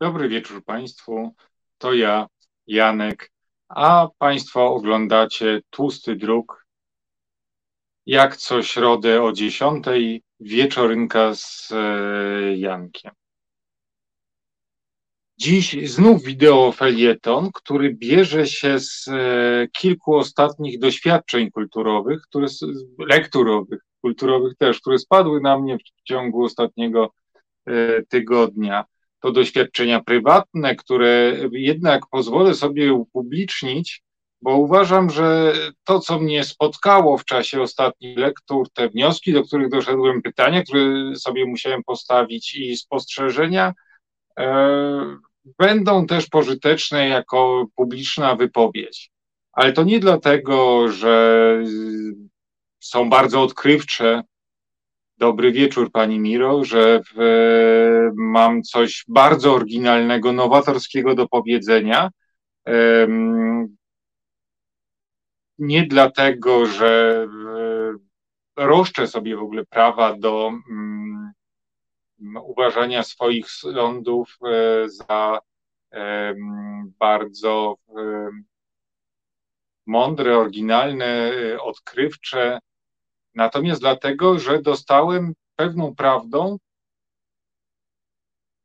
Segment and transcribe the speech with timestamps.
[0.00, 1.34] Dobry wieczór Państwu.
[1.78, 2.26] To ja,
[2.66, 3.32] Janek,
[3.68, 6.66] a Państwo oglądacie Tłusty Druk.
[8.06, 9.84] Jak co środę o 10
[10.40, 13.12] wieczorynka z e, Jankiem.
[15.38, 22.46] Dziś znów wideo felieton, który bierze się z e, kilku ostatnich doświadczeń kulturowych, które,
[22.98, 27.14] lekturowych, kulturowych też, które spadły na mnie w ciągu ostatniego
[27.66, 28.84] e, tygodnia
[29.20, 34.02] to doświadczenia prywatne, które jednak pozwolę sobie upublicznić,
[34.42, 35.52] bo uważam, że
[35.84, 41.16] to, co mnie spotkało w czasie ostatnich lektur, te wnioski, do których doszedłem, pytania, które
[41.16, 43.72] sobie musiałem postawić i spostrzeżenia,
[44.38, 45.16] e,
[45.58, 49.10] będą też pożyteczne jako publiczna wypowiedź.
[49.52, 51.58] Ale to nie dlatego, że
[52.80, 54.22] są bardzo odkrywcze,
[55.18, 62.10] Dobry wieczór, Pani Miro, że w, mam coś bardzo oryginalnego, nowatorskiego do powiedzenia.
[65.58, 67.26] Nie dlatego, że
[68.56, 71.32] roszczę sobie w ogóle prawa do um,
[72.42, 75.38] uważania swoich sądów e, za
[76.98, 78.44] bardzo um,
[79.86, 82.58] mądre, oryginalne, odkrywcze,
[83.36, 86.58] Natomiast dlatego, że dostałem pewną prawdą,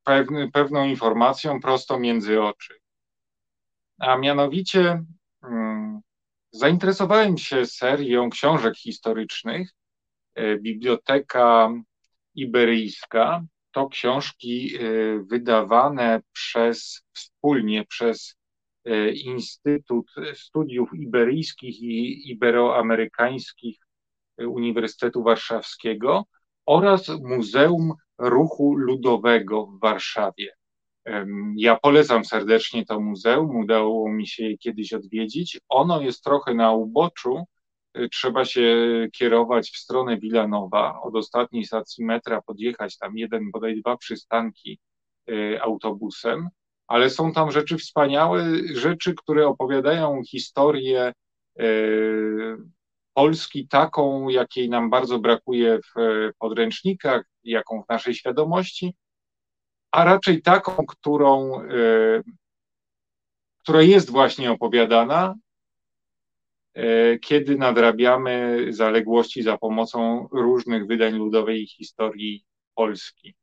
[0.03, 2.79] pewny, pewną informacją prosto między oczy.
[3.99, 5.03] A mianowicie
[5.41, 6.01] hmm,
[6.51, 9.69] zainteresowałem się serią książek historycznych.
[10.35, 11.69] E, Biblioteka
[12.35, 14.79] Iberyjska to książki e,
[15.23, 18.35] wydawane przez wspólnie przez
[18.85, 23.77] e, Instytut Studiów Iberyjskich i Iberoamerykańskich
[24.47, 26.25] Uniwersytetu Warszawskiego
[26.65, 30.53] oraz Muzeum Ruchu Ludowego w Warszawie.
[31.55, 35.59] Ja polecam serdecznie to muzeum, udało mi się je kiedyś odwiedzić.
[35.69, 37.43] Ono jest trochę na uboczu,
[37.97, 38.65] y, trzeba się
[39.13, 44.79] kierować w stronę Wilanowa, od ostatniej stacji metra podjechać tam jeden, bodaj dwa przystanki
[45.29, 46.49] y, autobusem,
[46.87, 51.13] ale są tam rzeczy wspaniałe, rzeczy, które opowiadają historię
[51.59, 52.57] y,
[53.13, 58.95] Polski taką, jakiej nam bardzo brakuje w podręcznikach, jaką w naszej świadomości,
[59.91, 62.21] a raczej taką, którą, e,
[63.63, 65.35] która jest właśnie opowiadana,
[66.73, 72.45] e, kiedy nadrabiamy zaległości za pomocą różnych wydań ludowej historii
[72.75, 73.35] Polski.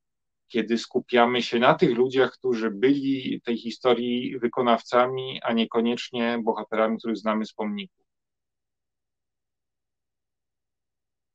[0.47, 7.17] Kiedy skupiamy się na tych ludziach, którzy byli tej historii wykonawcami, a niekoniecznie bohaterami, których
[7.17, 8.08] znamy z pomników.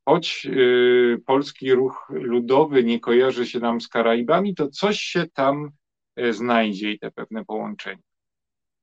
[0.06, 5.72] Choć y, polski ruch ludowy nie kojarzy się nam z Karaibami, to coś się tam
[6.16, 8.04] e, znajdzie i te pewne połączenia.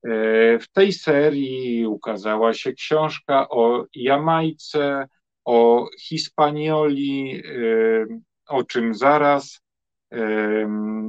[0.04, 5.08] E, w tej serii ukazała się książka o Jamajce,
[5.44, 8.06] o Hispanioli, e,
[8.48, 9.60] o czym zaraz.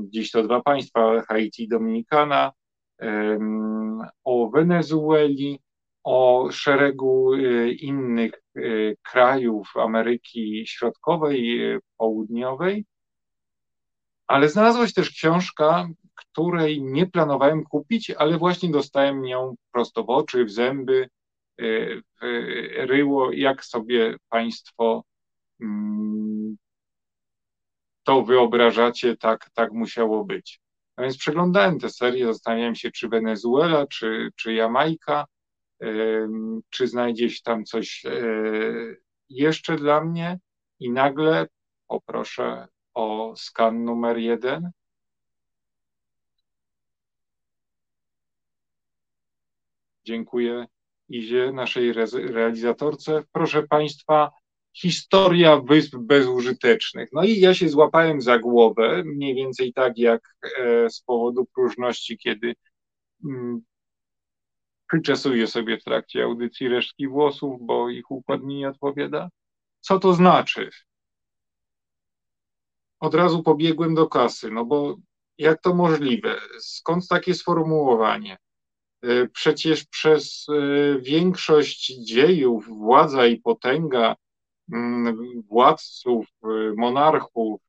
[0.03, 2.51] Dziś to dwa państwa, Haiti i Dominikana,
[4.23, 5.59] o Wenezueli,
[6.03, 12.85] o szeregu y, innych y, krajów Ameryki Środkowej, y, Południowej,
[14.27, 20.09] ale znalazła się też książka, której nie planowałem kupić, ale właśnie dostałem ją prosto w
[20.09, 21.09] oczy, w zęby,
[21.57, 22.21] w
[22.77, 25.03] ryło, jak sobie Państwo
[25.61, 26.57] mm,
[28.03, 30.59] to wyobrażacie, tak, tak musiało być.
[30.97, 35.25] No więc przeglądałem tę serię, zastanawiałem się, czy Wenezuela, czy, czy Jamajka,
[36.69, 38.11] czy znajdzie się tam coś e,
[39.29, 40.39] jeszcze dla mnie
[40.79, 41.47] i nagle
[41.87, 44.71] poproszę o skan numer jeden.
[50.03, 50.65] Dziękuję
[51.09, 53.23] Izie, naszej realizatorce.
[53.31, 54.31] Proszę Państwa,
[54.73, 57.09] historia wysp bezużytecznych.
[57.13, 62.17] No i ja się złapałem za głowę, mniej więcej tak jak e, z powodu próżności,
[62.17, 62.55] kiedy
[64.91, 69.29] przyczesuję sobie w trakcie audycji resztki włosów, bo ich układ mi nie odpowiada.
[69.79, 70.69] Co to znaczy?
[72.99, 74.95] Od razu pobiegłem do kasy, no bo
[75.37, 76.35] jak to możliwe?
[76.59, 78.37] Skąd takie sformułowanie?
[79.01, 84.15] E, przecież przez e, większość dziejów władza i potęga
[84.73, 85.17] mm,
[85.49, 86.47] władców, e,
[86.77, 87.61] monarchów,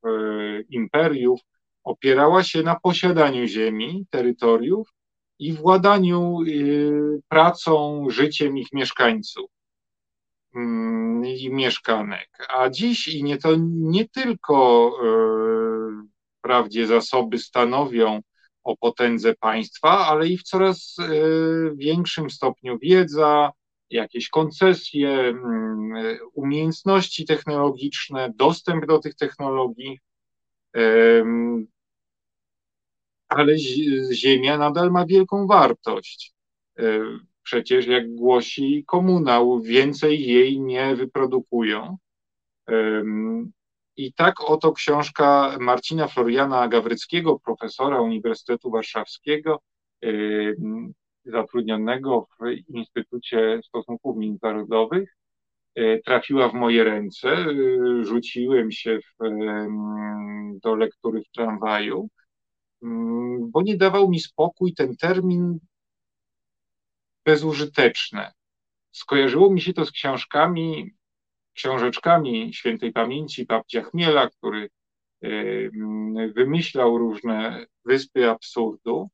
[0.69, 1.41] imperiów
[1.85, 4.89] opierała się na posiadaniu ziemi, terytoriów
[5.43, 9.50] i władaniu y, pracą, życiem ich mieszkańców
[10.55, 12.29] mm, i mieszkanek.
[12.55, 16.09] A dziś i nie to nie tylko y,
[16.39, 18.21] wprawdzie zasoby stanowią
[18.65, 20.97] o potędze państwa, ale i w coraz
[21.75, 23.50] większym stopniu wiedza,
[23.91, 29.99] jakieś koncesje, mm, umiejętności technologiczne, dostęp do tych technologii.
[33.37, 33.58] Ale
[34.12, 36.32] Ziemia nadal ma wielką wartość.
[37.43, 41.96] Przecież, jak głosi komunał, więcej jej nie wyprodukują.
[43.96, 49.61] I tak oto książka Marcina Floriana Gawryckiego, profesora Uniwersytetu Warszawskiego,
[51.25, 55.17] zatrudnionego w Instytucie Stosunków Międzynarodowych,
[55.75, 57.29] e, trafiła w moje ręce.
[57.29, 57.46] E,
[58.05, 59.25] rzuciłem się w,
[60.62, 62.08] do lektury w tramwaju,
[63.40, 65.58] bo nie dawał mi spokój ten termin
[67.26, 68.32] bezużyteczne.
[68.93, 70.90] Skojarzyło mi się to z książkami,
[71.55, 74.70] książeczkami świętej pamięci babcia Chmiela, który
[76.34, 79.11] wymyślał różne wyspy absurdu.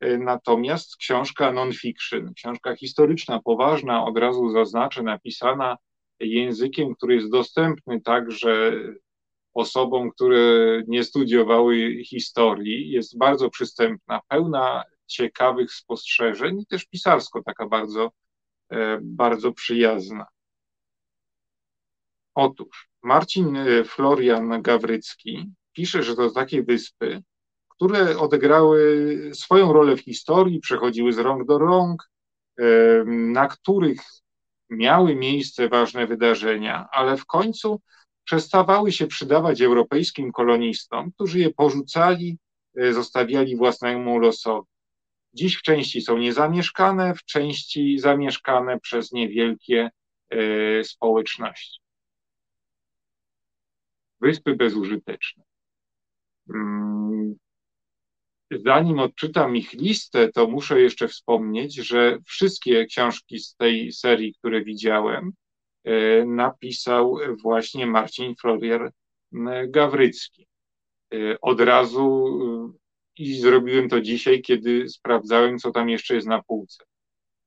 [0.00, 5.76] E, natomiast książka non-fiction, książka historyczna, poważna, od razu zaznaczę, napisana
[6.20, 8.72] językiem, który jest dostępny także
[9.54, 10.38] osobom, które
[10.86, 18.10] nie studiowały historii, jest bardzo przystępna, pełna ciekawych spostrzeżeń i też pisarsko taka bardzo,
[18.70, 20.26] e, bardzo przyjazna.
[22.34, 27.22] Otóż Marcin e, Florian Gawrycki pisze, że to takie wyspy,
[27.68, 32.10] które odegrały swoją rolę w historii, przechodziły z rąk do rąk,
[32.58, 32.64] e,
[33.06, 34.00] na których
[34.70, 37.80] miały miejsce ważne wydarzenia, ale w końcu
[38.24, 42.38] przestawały się przydawać europejskim kolonistom, którzy je porzucali,
[42.74, 44.68] zostawiali własnemu losowi.
[45.34, 49.90] Dziś w części są niezamieszkane, w części zamieszkane przez niewielkie
[50.30, 51.80] e, społeczności.
[54.20, 55.44] Wyspy bezużyteczne.
[56.54, 57.34] Mm,
[58.50, 64.64] zanim odczytam ich listę, to muszę jeszcze wspomnieć, że wszystkie książki z tej serii, które
[64.64, 65.41] widziałem, e,
[66.26, 68.90] napisał właśnie Marcin Florier
[69.68, 70.46] Gawrycki.
[71.12, 72.38] E, od razu
[73.16, 76.84] i zrobiłem to dzisiaj, kiedy sprawdzałem, co tam jeszcze jest na półce.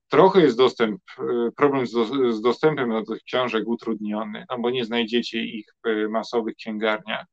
[0.09, 4.69] Trochę jest dostęp, e, problem z, do, z dostępem do tych książek utrudniony, no bo
[4.69, 7.25] nie znajdziecie ich w masowych księgarniach.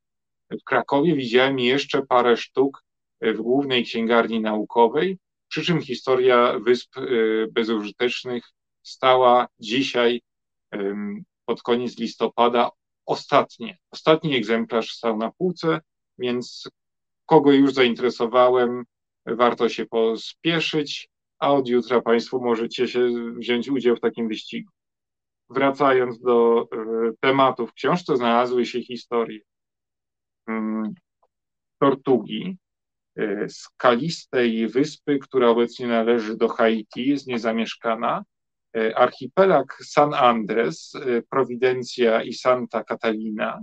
[0.50, 2.84] W Krakowie widziałem jeszcze parę sztuk
[3.20, 5.19] w głównej księgarni naukowej,
[5.49, 7.02] przy czym historia wysp e,
[7.50, 8.44] bezużytecznych
[8.82, 10.22] stała dzisiaj
[11.46, 12.70] pod koniec listopada
[13.06, 13.78] ostatnie.
[13.90, 15.80] Ostatni egzemplarz stał na półce,
[16.19, 16.69] więc
[17.26, 18.84] kogo już zainteresowałem,
[19.26, 21.08] warto się pospieszyć,
[21.38, 23.08] a od jutra Państwo możecie się
[23.38, 24.72] wziąć udział w takim wyścigu.
[25.50, 26.66] Wracając do e,
[27.20, 29.40] tematów w książce, znalazły się historie
[31.78, 32.58] Tortugi,
[33.16, 38.25] e, skalistej wyspy, która obecnie należy do Haiti, jest niezamieszkana,
[38.94, 40.92] archipelag San Andres,
[41.30, 43.62] Prowidencja i Santa Catalina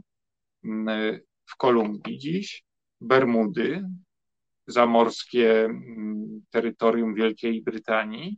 [0.64, 2.64] mm, w Kolumbii dziś,
[3.02, 3.84] Bermudy,
[4.68, 5.70] zamorskie
[6.50, 8.38] terytorium Wielkiej Brytanii,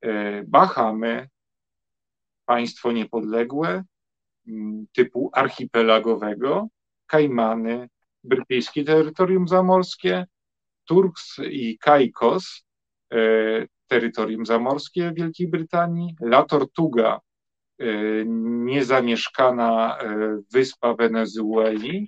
[0.00, 1.28] e, Bahamy,
[2.46, 3.84] państwo niepodległe
[4.92, 6.68] typu archipelagowego,
[7.06, 7.88] Kajmany,
[8.24, 10.26] brytyjskie terytorium zamorskie,
[10.84, 12.64] Turks i Caicos,
[13.12, 13.18] e,
[13.92, 17.20] terytorium zamorskie Wielkiej Brytanii, La Tortuga,
[17.78, 17.84] e,
[18.64, 19.98] niezamieszkana
[20.52, 22.06] wyspa Wenezueli,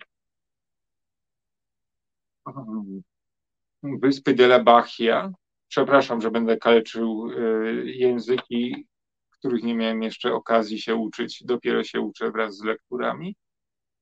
[3.83, 5.33] wyspy de la Bahia.
[5.69, 8.87] Przepraszam, że będę kaleczył y, języki,
[9.31, 13.37] których nie miałem jeszcze okazji się uczyć, dopiero się uczę wraz z lekturami.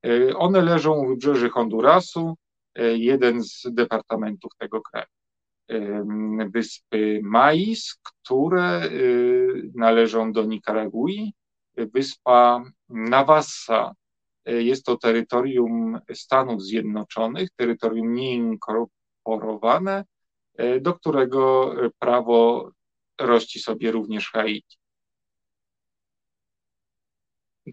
[0.07, 2.37] Y, one leżą u wybrzeży Hondurasu,
[2.79, 5.07] y, jeden z departamentów tego kraju.
[6.51, 8.91] Wyspy Mais, które
[9.75, 11.33] należą do Nikaragui,
[11.77, 13.95] wyspa Navassa,
[14.47, 20.05] jest to terytorium Stanów Zjednoczonych, terytorium nieinkorporowane,
[20.57, 22.71] e, do którego prawo
[23.21, 24.77] rości sobie również Haiti.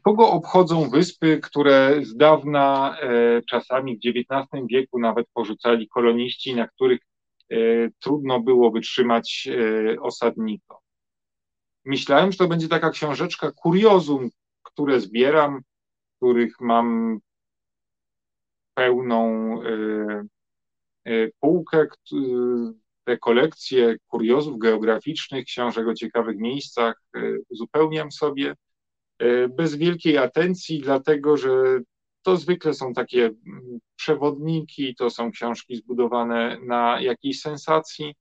[0.03, 6.67] Kogo obchodzą wyspy, które z dawna, e, czasami w XIX wieku nawet porzucali koloniści, na
[6.67, 6.99] których
[7.99, 9.47] trudno było wytrzymać
[10.01, 10.77] osadnikom?
[11.85, 14.29] Myślałem, że to będzie taka książeczka kuriozum,
[14.63, 15.61] które zbieram
[16.19, 17.19] których mam
[18.73, 20.23] pełną e,
[21.05, 21.87] e, półkę,
[23.03, 28.55] te kolekcje kuriozów geograficznych, książek o ciekawych miejscach e, uzupełniam sobie
[29.57, 31.79] bez wielkiej atencji, dlatego że
[32.21, 38.15] to zwykle są takie mm, przewodniki, to są książki zbudowane na jakiejś sensacji,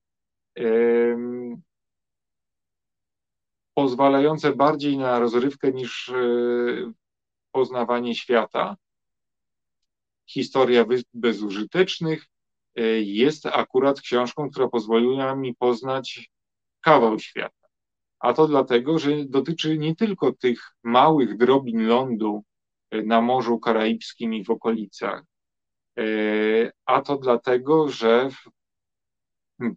[3.75, 6.14] pozwalające bardziej na rozrywkę niż e,
[7.52, 8.76] poznawanie świata.
[10.26, 12.26] Historia Wysp Bezużytecznych
[12.76, 16.31] e, jest akurat książką, która pozwoliła mi poznać
[16.81, 17.69] kawał świata.
[18.19, 22.45] A to dlatego, że dotyczy nie tylko tych małych drobin lądu
[22.92, 25.23] na Morzu Karaibskim i w okolicach,
[26.87, 28.30] a to dlatego, że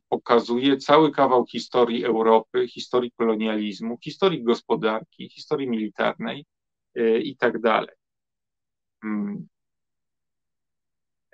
[0.10, 6.46] pokazuje cały kawał historii Europy, historii kolonializmu, historii gospodarki, historii militarnej
[6.96, 7.96] e, i tak dalej.
[9.04, 9.48] Mm.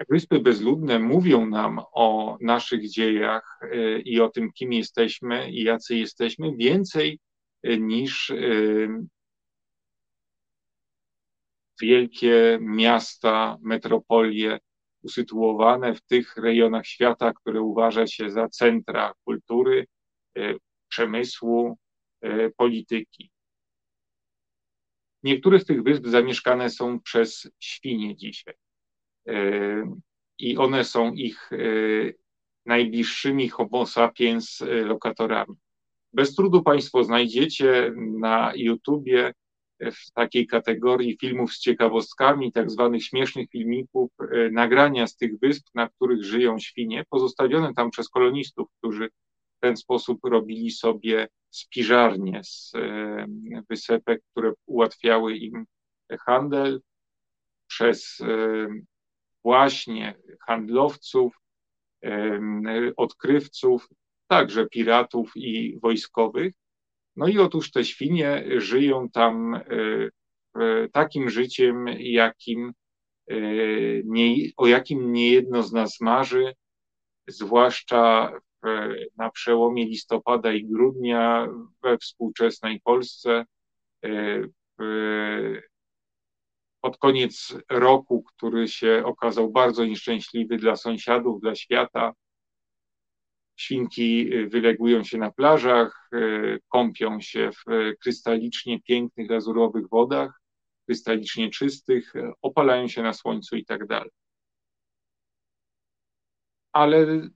[0.10, 5.96] Wyspy Bezludne mówią nam o naszych dziejach e, i o tym, kim jesteśmy i jacy
[5.96, 7.20] jesteśmy, więcej
[7.64, 8.34] e, niż
[11.82, 14.60] wielkie miasta, metropolie
[15.04, 19.88] usytuowane w tych rejonach świata, które uważa się za centra kultury,
[20.38, 20.54] e,
[20.90, 21.78] przemysłu,
[22.22, 23.32] e, polityki.
[25.24, 28.54] Niektóre z tych wysp zamieszkane są przez świnie dzisiaj
[29.28, 29.34] e,
[30.40, 31.50] i one są ich
[32.66, 35.56] najbliższymi homo sapiens lokatorami.
[36.14, 39.34] Bez trudu Państwo znajdziecie na YouTubie
[39.80, 45.68] w takiej kategorii filmów z ciekawostkami, tak zwanych śmiesznych filmików, e, nagrania z tych wysp,
[45.76, 49.10] na których żyją świnie, pozostawione tam przez kolonistów, którzy
[49.58, 53.26] w ten sposób robili sobie spiżarnie z e,
[53.70, 55.66] wysepek, które ułatwiały im
[56.26, 56.82] handel
[57.68, 58.68] przez e,
[59.44, 60.16] właśnie
[60.48, 61.36] handlowców,
[62.98, 63.90] odkrywców,
[64.28, 66.54] także piratów i wojskowych,
[67.18, 72.74] no i otóż te świnie żyją tam e, takim życiem, jakim,
[73.28, 73.36] e,
[74.06, 76.54] nie, o jakim niejedno z nas marzy,
[77.28, 78.32] zwłaszcza
[78.64, 78.68] w,
[79.18, 81.48] na przełomie listopada i grudnia
[81.84, 83.46] we współczesnej Polsce.
[84.06, 84.10] E,
[86.82, 92.14] pod koniec roku, który się okazał bardzo nieszczęśliwy dla sąsiadów, dla świata,
[93.58, 100.42] Świnki y, wylegują się na plażach, y, kąpią się w krystalicznie pięknych, lazurowych wodach,
[100.86, 104.10] krystalicznie czystych, opalają się na słońcu i tak dalej.
[106.72, 107.30] Ale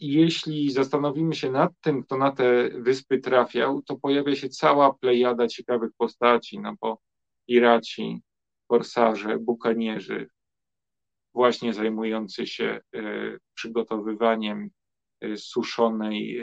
[0.00, 5.46] jeśli zastanowimy się nad tym, kto na te wyspy trafiał, to pojawia się cała plejada
[5.48, 6.98] ciekawych postaci, no bo
[7.46, 8.22] piraci,
[8.66, 10.28] korsarze, bukanierzy,
[11.34, 14.79] właśnie zajmujący się y, przygotowywaniem Y,
[15.36, 16.40] suszonej,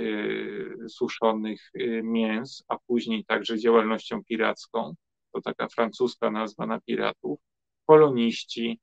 [0.86, 4.96] y, suszonych y, mięs, a później także działalnością piracką,
[5.34, 7.40] to taka francuska nazwa na piratów,
[7.86, 8.80] koloniści,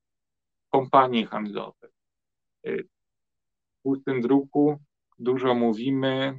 [0.70, 1.88] kompanie handlowe.
[2.64, 4.80] W pustym druku
[5.18, 6.38] dużo mówimy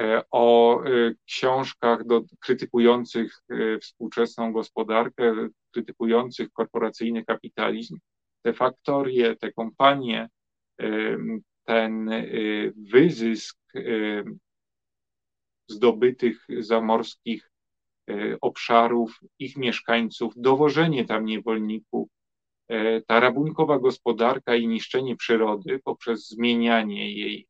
[0.00, 0.80] e, o
[1.26, 3.32] książkach do, krytykujących
[3.80, 7.98] współczesną gospodarkę, krytykujących korporacyjny kapitalizm.
[8.42, 10.28] Te faktorie, te kompanie,
[11.66, 14.24] ten y, wyzysk y,
[15.68, 17.50] zdobytych zamorskich
[18.10, 22.08] y, obszarów, ich mieszkańców, dowożenie tam niewolników,
[23.06, 27.48] ta rabunkowa gospodarka i niszczenie przyrody poprzez zmienianie jej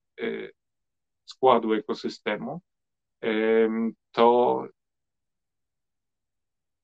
[1.24, 2.60] składu ekosystemu,
[4.12, 4.62] to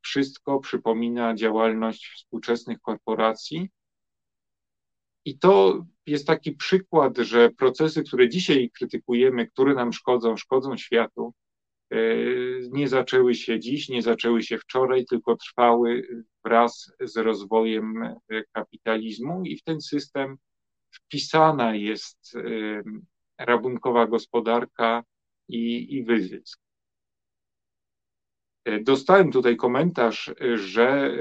[0.03, 3.71] wszystko przypomina działalność współczesnych korporacji,
[5.25, 11.35] i to jest taki przykład, że procesy, które dzisiaj krytykujemy, które nam szkodzą, szkodzą światu,
[11.91, 11.97] e,
[12.71, 16.09] nie zaczęły się dziś, nie zaczęły się wczoraj, tylko trwały
[16.45, 18.19] wraz z rozwojem e,
[18.53, 20.37] kapitalizmu i w ten system
[20.91, 22.83] wpisana jest e,
[23.39, 25.05] rabunkowa gospodarka
[25.49, 26.63] i, i wyzysk.
[28.83, 31.17] Dostałem tutaj komentarz, że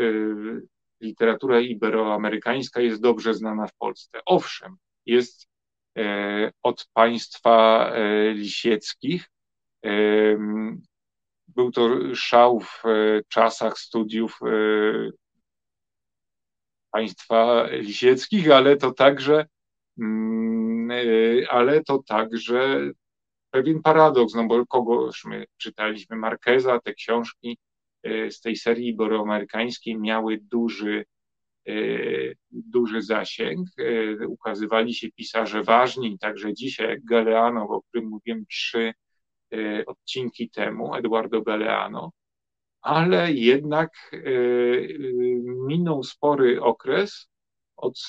[1.02, 4.20] literatura iberoamerykańska jest dobrze znana w Polsce.
[4.26, 5.48] Owszem, jest
[5.98, 9.30] e, od państwa e, lisieckich.
[9.86, 9.92] E,
[11.48, 12.84] był to szał w
[13.28, 14.40] czasach studiów
[16.92, 19.46] państwa lisieckich, ale to także
[20.00, 20.92] mm,
[21.50, 22.92] ale to także
[23.52, 27.58] pewien paradoks, no bo kogoś my czytaliśmy Marqueza, te książki
[28.04, 31.06] z tej serii iberoamerykańskiej miały duży,
[31.68, 31.74] e,
[32.52, 33.68] duży zasięg.
[33.78, 38.94] E, ukazywali się pisarze ważni, także dzisiaj Galeano, o którym mówiłem trzy
[39.88, 42.12] odcinki temu, Eduardo Galeano.
[42.82, 43.90] ale jednak
[45.68, 47.30] minął spory okres
[47.78, 48.00] od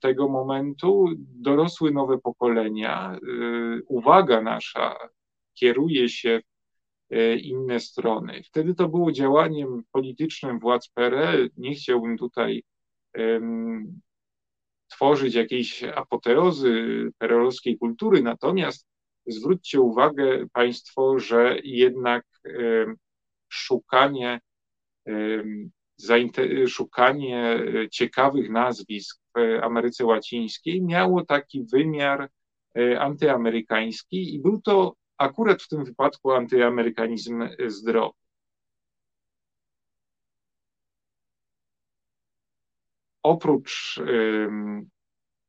[0.00, 3.18] tego momentu, dorosły nowe pokolenia,
[3.88, 4.96] uwaga nasza
[5.54, 6.40] kieruje się
[7.40, 8.42] inne strony.
[8.42, 11.50] Wtedy to było działaniem politycznym władz PRL.
[11.56, 12.62] Nie chciałbym tutaj
[13.18, 14.00] um,
[14.88, 16.72] tworzyć jakiejś apoteozy
[17.18, 18.86] perelowskiej kultury, natomiast
[19.26, 22.96] zwróćcie uwagę Państwo, że jednak um,
[23.48, 24.40] szukanie,
[25.06, 25.70] um,
[26.66, 32.30] szukanie ciekawych nazwisk w Ameryce Łacińskiej miało taki wymiar
[32.78, 38.14] e, antyamerykański i był to akurat w tym wypadku antyamerykanizm zdrowy.
[43.22, 44.00] Oprócz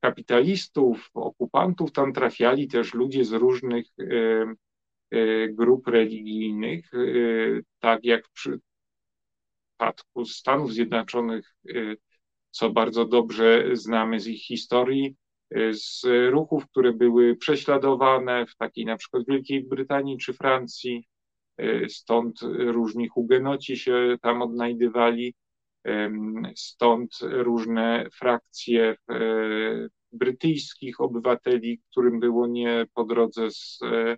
[0.02, 3.86] kapitalistów, okupantów, tam trafiali też ludzie z różnych
[5.12, 6.98] e, grup religijnych, e,
[7.80, 11.74] tak jak w przypadku Stanów Zjednoczonych, e,
[12.52, 15.16] co bardzo dobrze znamy z ich historii,
[15.72, 21.08] z ruchów, które były prześladowane w takiej na przykład Wielkiej Brytanii czy Francji,
[21.88, 25.36] stąd różni hugenoci się tam odnajdywali,
[26.56, 29.20] stąd różne frakcje e,
[30.12, 34.18] brytyjskich obywateli, którym było nie po drodze z e,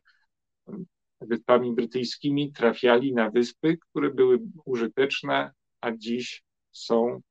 [1.22, 7.22] wyspami brytyjskimi, trafiali na wyspy, które były użyteczne, a dziś są,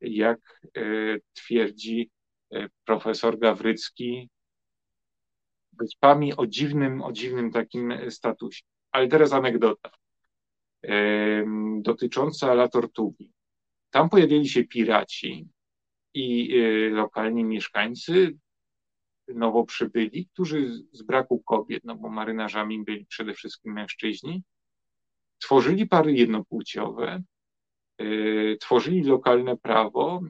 [0.00, 0.82] jak e,
[1.32, 2.10] twierdzi
[2.84, 4.30] profesor Gawrycki,
[5.72, 8.62] wyspami o dziwnym, o dziwnym takim statusie.
[8.92, 9.90] Ale teraz anegdota
[11.82, 13.32] dotycząca La Tortugi.
[13.90, 15.48] Tam pojawili się piraci
[16.14, 18.38] i y, lokalni mieszkańcy,
[19.28, 24.42] nowo przybyli, którzy z braku kobiet, no bo marynarzami byli przede wszystkim mężczyźni,
[25.38, 27.22] tworzyli pary jednopłciowe,
[28.00, 30.20] y, tworzyli lokalne prawo,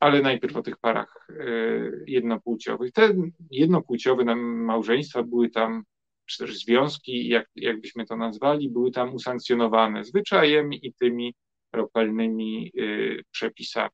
[0.00, 2.92] ale najpierw o tych parach y, jednopłciowych.
[2.92, 3.14] Te
[3.50, 5.84] jednopłciowe małżeństwa były tam
[6.26, 11.34] czy też związki, jak, jakbyśmy to nazwali, były tam usankcjonowane zwyczajem i tymi
[11.72, 13.90] lokalnymi y, przepisami.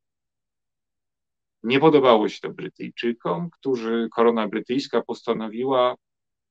[1.62, 5.96] Nie podobało się to Brytyjczykom, którzy korona brytyjska postanowiła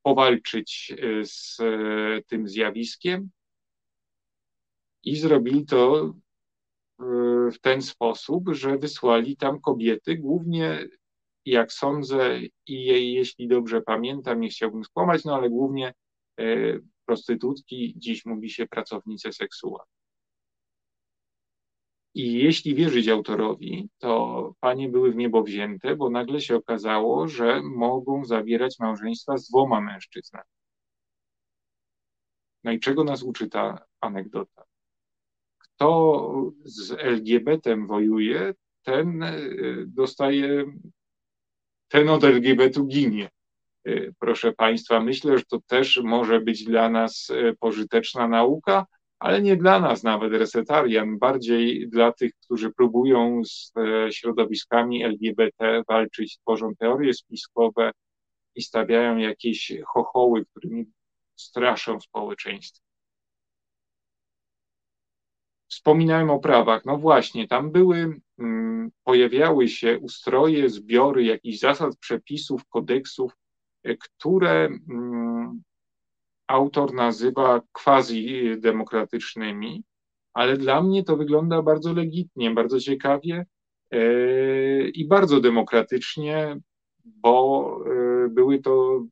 [0.04, 1.58] powalczyć y, z
[2.28, 3.30] tym zjawiskiem
[5.04, 6.13] i zrobili to
[7.53, 10.87] w ten sposób, że wysłali tam kobiety, głównie
[11.45, 15.93] jak sądzę i jej, jeśli dobrze pamiętam, nie chciałbym skłamać, no ale głównie
[16.39, 16.43] e,
[17.05, 19.91] prostytutki, dziś mówi się pracownice seksualne.
[22.13, 27.61] I jeśli wierzyć autorowi, to panie były w niebo wzięte, bo nagle się okazało, że
[27.63, 30.49] mogą zawierać małżeństwa z dwoma mężczyznami.
[32.63, 34.70] No i czego nas uczy ta anegdota?
[35.82, 39.39] Kto z LGBT wojuje, ten e,
[39.86, 40.65] dostaje
[41.88, 43.30] ten od LGBT ginie.
[43.88, 48.86] Y, proszę Państwa, myślę, że to też może być dla nas y, pożyteczna nauka,
[49.20, 55.84] ale nie dla nas nawet resetarian, bardziej dla tych, którzy próbują z e, środowiskami LGBT
[55.88, 57.91] walczyć, tworzą teorie spiskowe
[58.56, 60.86] i stawiają jakieś chochoły, którymi
[61.36, 62.90] straszą społeczeństwo.
[65.71, 66.86] Wspominałem o prawach.
[66.86, 73.38] No właśnie, tam były, mm, pojawiały się ustroje, zbiory jakichś zasad, przepisów, kodeksów,
[73.84, 75.63] e, które mm,
[76.47, 79.84] autor nazywa quasi-demokratycznymi,
[80.34, 83.45] ale dla mnie to wygląda bardzo legitnie, bardzo ciekawie
[83.91, 84.01] e,
[84.88, 86.60] i bardzo demokratycznie,
[87.05, 87.89] bo e,
[88.29, 89.05] były to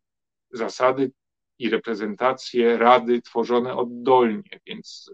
[0.51, 1.11] zasady
[1.59, 5.11] i reprezentacje rady tworzone oddolnie, więc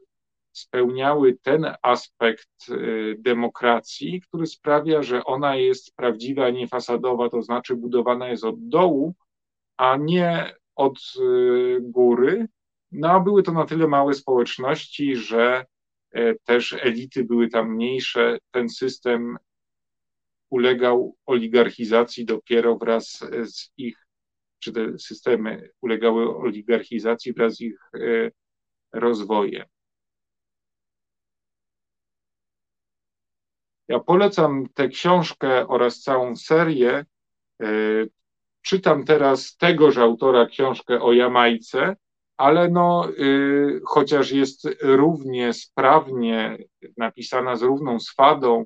[0.56, 7.76] spełniały ten aspekt y, demokracji, który sprawia, że ona jest prawdziwa, nie fasadowa, to znaczy
[7.76, 9.15] budowana jest od dołu,
[9.78, 12.48] a nie od y, góry.
[12.91, 15.65] No a były to na tyle małe społeczności, że
[16.12, 18.38] e, też elity były tam mniejsze.
[18.52, 19.38] Ten system
[20.50, 24.08] ulegał oligarchizacji dopiero wraz z ich,
[24.60, 27.80] czy te systemy ulegały oligarchizacji wraz z ich
[28.94, 29.65] rozwojem.
[33.88, 37.06] Ja polecam tę książkę oraz całą serię.
[37.62, 37.67] E,
[38.62, 41.95] czytam teraz tegoż autora książkę o Jamajce,
[42.38, 46.58] ale no, y, chociaż jest równie sprawnie
[46.98, 48.65] napisana z równą swadą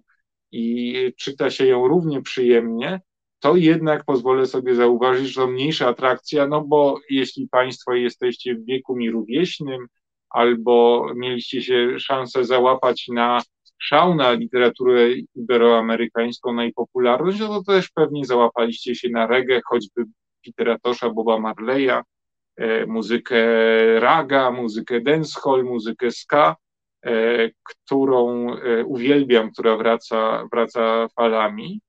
[0.51, 3.01] i czyta się ją równie przyjemnie,
[3.39, 8.65] to jednak pozwolę sobie zauważyć, że to mniejsza atrakcja, no bo jeśli Państwo jesteście w
[8.65, 9.88] wieku mi rówieśnym,
[10.29, 13.41] albo mieliście się szansę załapać na
[13.79, 19.61] szał na literaturę iberoamerykańską, na jej popularność, no to też pewnie załapaliście się na reggae,
[19.65, 20.05] choćby
[20.45, 22.01] Petera Tosza, Boba Marleya,
[22.57, 23.45] e, muzykę
[23.99, 26.55] raga, muzykę dancehall, muzykę ska,
[27.05, 31.81] e, którą e, uwielbiam, która wraca, wraca falami.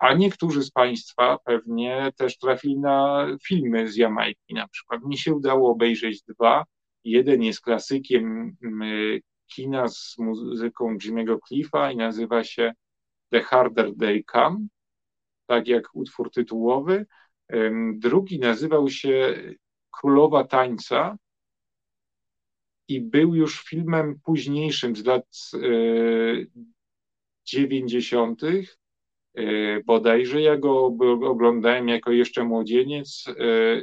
[0.00, 5.04] A niektórzy z Państwa pewnie też trafili na filmy z Jamajki na przykład.
[5.04, 6.64] Mi się udało obejrzeć dwa.
[7.04, 8.56] Jeden jest klasykiem
[9.54, 12.72] kina z muzyką Jimmy'ego Cliffa i nazywa się
[13.30, 14.66] The Harder They Come,
[15.46, 17.06] tak jak utwór tytułowy.
[17.92, 19.42] Drugi nazywał się
[19.90, 21.16] Królowa Tańca
[22.88, 25.50] i był już filmem późniejszym z lat
[27.44, 28.42] 90.
[28.42, 28.48] E,
[29.34, 30.86] e, bodajże ja go
[31.24, 33.24] oglądałem jako jeszcze młodzieniec.
[33.28, 33.34] E,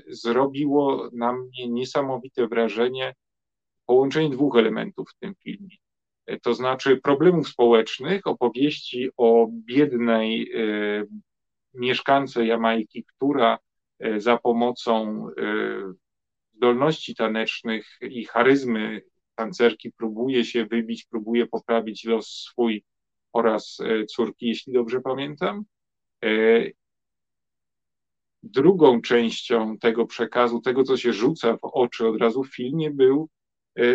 [0.07, 3.15] zrobiło na mnie niesamowite wrażenie
[3.89, 5.75] połączenie dwóch elementów w tym filmie.
[6.41, 10.51] To znaczy problemów społecznych, opowieści o biednej
[11.73, 13.59] mieszkance Jamajki, która
[13.99, 15.93] e, za pomocą e,
[16.53, 19.01] zdolności tanecznych i charyzmy
[19.35, 22.83] tancerki próbuje się wybić, próbuje poprawić los swój
[23.33, 25.63] oraz e, córki, jeśli dobrze pamiętam.
[28.43, 33.29] Drugą częścią tego przekazu, tego co się rzuca w oczy od razu w filmie, był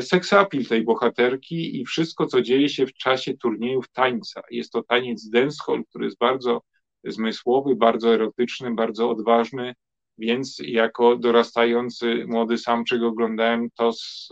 [0.00, 4.42] seksapil tej bohaterki i wszystko, co dzieje się w czasie turniejów tańca.
[4.50, 6.62] Jest to taniec dancehall, który jest bardzo
[7.04, 9.74] zmysłowy, bardzo erotyczny, bardzo odważny,
[10.18, 14.28] więc jako dorastający młody samczyk oglądałem to z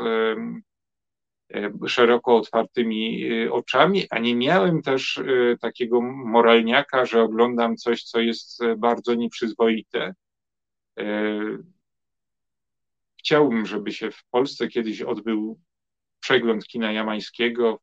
[1.86, 8.20] szeroko otwartymi e, oczami, a nie miałem też e, takiego moralniaka, że oglądam coś, co
[8.20, 10.14] jest e, bardzo nieprzyzwoite.
[13.24, 15.60] Chciałbym, żeby się w Polsce kiedyś odbył
[16.20, 17.80] przegląd kina jamańskiego.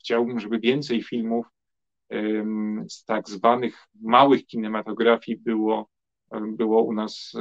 [0.00, 1.46] Chciałbym, żeby więcej filmów
[2.88, 5.88] z tak zwanych małych kinematografii było,
[6.42, 7.40] było u nas e,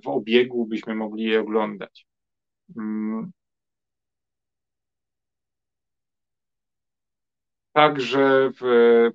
[0.00, 2.06] w obiegu, byśmy mogli je oglądać.
[2.76, 3.32] Mm.
[7.72, 9.10] Także w,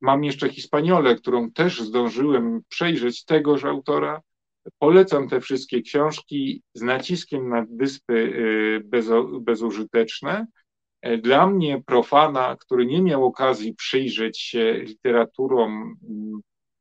[0.00, 4.22] mam jeszcze Hispaniolę, którą też zdążyłem przejrzeć tegoż autora.
[4.78, 8.32] Polecam te wszystkie książki z naciskiem na wyspy
[8.92, 10.46] e, bezużyteczne.
[11.02, 16.40] E, dla mnie, profana, który nie miał okazji przyjrzeć się literaturom mm,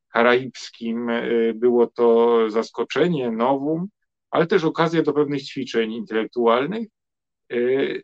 [0.09, 1.21] karaibskim, e,
[1.53, 3.87] było to zaskoczenie, nowum,
[4.31, 6.87] ale też okazja do pewnych ćwiczeń intelektualnych,
[7.51, 7.57] e,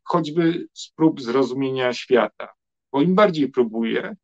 [0.04, 2.47] choćby z prób zrozumienia świata.
[2.91, 4.15] Bo im bardziej próbuję,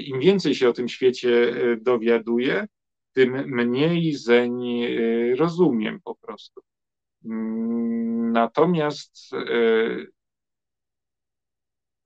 [0.00, 2.66] im więcej się o tym świecie dowiaduję,
[3.12, 4.60] tym mniej zeń
[5.36, 6.60] rozumiem po prostu.
[7.24, 9.30] Mm, natomiast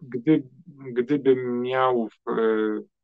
[0.03, 0.43] gdy,
[0.93, 2.33] gdybym miał e,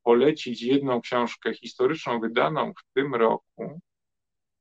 [0.02, 3.80] polecić jedną książkę historyczną wydaną w tym roku,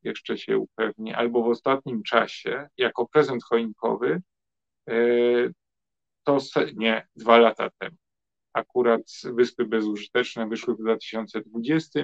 [0.03, 4.21] jeszcze się upewnię, albo w ostatnim czasie, jako prezent choinkowy,
[4.89, 4.93] e,
[6.23, 6.38] to
[6.75, 7.97] nie, dwa lata temu.
[8.58, 12.00] Akurat Wyspy Bezużyteczne wyszły w 2020.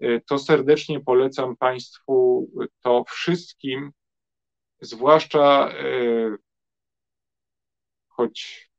[0.00, 2.48] E, to serdecznie polecam Państwu
[2.82, 3.90] to wszystkim,
[4.80, 5.72] zwłaszcza
[8.08, 8.70] choć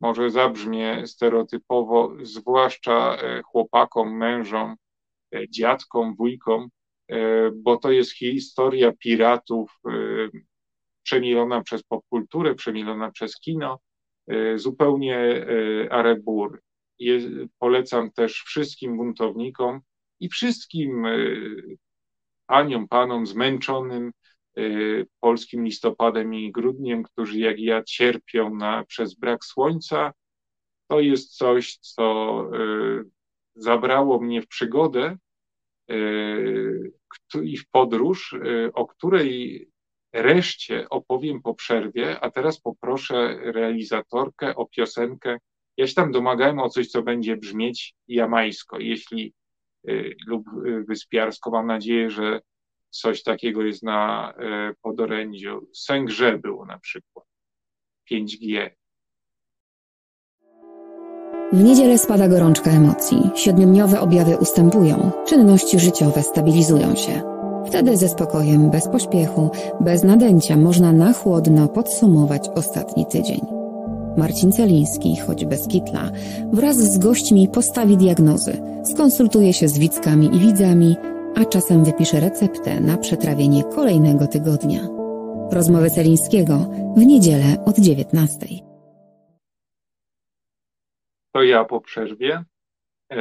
[0.00, 4.76] może zabrzmie stereotypowo, zwłaszcza e, chłopakom, mężom,
[5.34, 6.68] e, dziadkom, wujkom,
[7.08, 7.16] e,
[7.50, 9.80] bo to jest historia piratów
[11.02, 13.78] przemilona przez popkulturę, przemilona przez kino,
[14.54, 15.46] zupełnie
[15.90, 16.62] arebur.
[17.58, 19.80] Polecam też wszystkim buntownikom
[20.20, 21.06] i wszystkim
[22.46, 24.12] paniom, panom zmęczonym
[25.20, 30.12] polskim listopadem i grudniem, którzy jak ja cierpią na, przez brak słońca,
[30.88, 32.50] to jest coś, co
[33.54, 35.16] zabrało mnie w przygodę
[37.42, 38.36] i w podróż,
[38.74, 39.68] o której
[40.14, 45.38] reszcie opowiem po przerwie, a teraz poproszę realizatorkę o piosenkę.
[45.76, 49.34] Ja się tam domagałem o coś, co będzie brzmieć jamańsko, jeśli
[50.26, 50.44] lub
[50.88, 51.50] wyspiarsko.
[51.50, 52.40] Mam nadzieję, że
[52.90, 55.68] coś takiego jest na e, podorędziu.
[55.74, 57.26] Sęgrze było na przykład.
[58.10, 58.70] 5G.
[61.52, 63.18] W niedzielę spada gorączka emocji.
[63.34, 65.10] Siedmiodniowe objawy ustępują.
[65.26, 67.33] Czynności życiowe stabilizują się.
[67.66, 69.50] Wtedy ze spokojem, bez pośpiechu,
[69.80, 73.40] bez nadęcia można na chłodno podsumować ostatni tydzień.
[74.16, 76.10] Marcin Celiński, choć bez kitla,
[76.52, 80.96] wraz z gośćmi postawi diagnozy, skonsultuje się z widzkami i widzami,
[81.36, 84.80] a czasem wypisze receptę na przetrawienie kolejnego tygodnia.
[85.52, 86.58] Rozmowy Celińskiego
[86.96, 88.46] w niedzielę od 19.
[91.32, 92.44] To ja po przerwie.
[93.10, 93.16] E,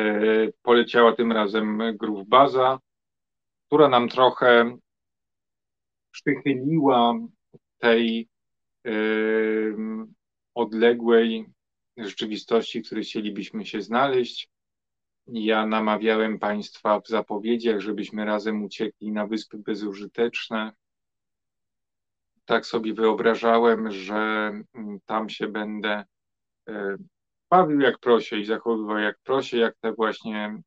[0.63, 2.79] poleciała tym razem Groove Baza,
[3.73, 4.77] która nam trochę
[6.11, 7.13] przychyliła
[7.77, 8.29] tej
[10.55, 11.45] odległej
[11.97, 14.49] rzeczywistości, w której chcielibyśmy się znaleźć.
[15.27, 20.71] Ja namawiałem Państwa w zapowiedziach, żebyśmy razem uciekli na Wyspy Bezużyteczne.
[22.45, 26.03] Tak sobie wyobrażałem, że mm, tam się będę
[26.69, 26.97] e,
[27.49, 30.61] bawił jak prosie i zachowywał jak prosie, jak te właśnie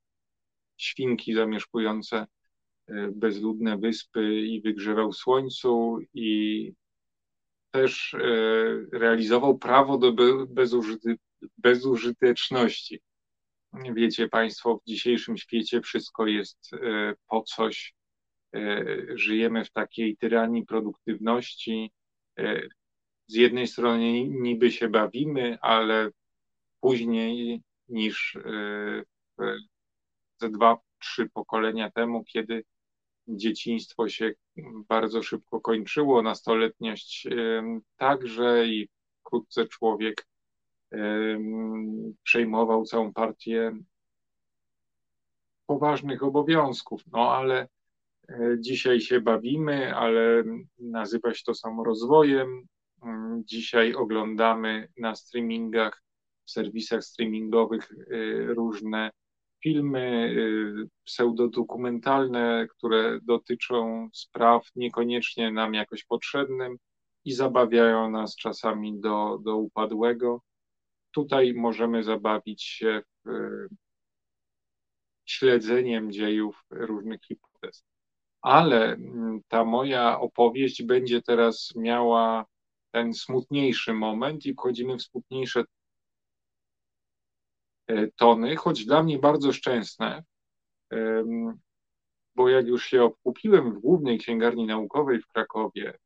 [0.77, 2.27] świnki zamieszkujące
[3.13, 6.73] bezludne wyspy i wygrzewał słońcu i
[7.77, 8.19] też e,
[8.93, 10.13] realizował prawo do
[10.47, 11.17] bezużyty,
[11.59, 13.01] bezużyteczności.
[13.95, 17.95] Wiecie Państwo, w dzisiejszym świecie wszystko jest e, po coś.
[18.55, 21.91] E, żyjemy w takiej tyranii produktywności.
[23.27, 26.11] Z jednej strony niby się bawimy, ale
[26.81, 28.39] później niż
[30.41, 32.65] ze dwa, trzy pokolenia temu, kiedy
[33.29, 34.33] dzieciństwo się
[34.89, 37.29] bardzo szybko kończyło, nastoletniość
[37.97, 38.89] także i
[39.21, 40.27] wkrótce człowiek
[42.23, 43.73] przejmował całą partię
[45.67, 47.03] poważnych obowiązków.
[47.13, 47.69] No ale
[48.29, 50.45] e, dzisiaj się bawimy, ale
[50.79, 52.67] nazywa się to samo rozwojem.
[53.45, 56.03] Dzisiaj oglądamy na streamingach,
[56.45, 57.97] w serwisach streamingowych e,
[58.55, 59.11] różne
[59.63, 60.35] filmy
[60.85, 66.77] y, pseudodokumentalne, które dotyczą spraw niekoniecznie nam jakoś potrzebnym
[67.25, 70.43] i zabawiają nas czasami do, do upadłego.
[71.11, 73.69] Tutaj możemy zabawić się w, y,
[75.25, 77.85] śledzeniem dziejów różnych hipotez.
[78.43, 82.47] Ale mm, ta moja opowieść będzie teraz miała
[82.91, 85.65] ten smutniejszy moment i wchodzimy w smutniejsze
[88.17, 90.23] tony, choć dla mnie bardzo szczęsne,
[92.35, 95.99] bo jak już się okupiłem w głównej księgarni naukowej w Krakowie,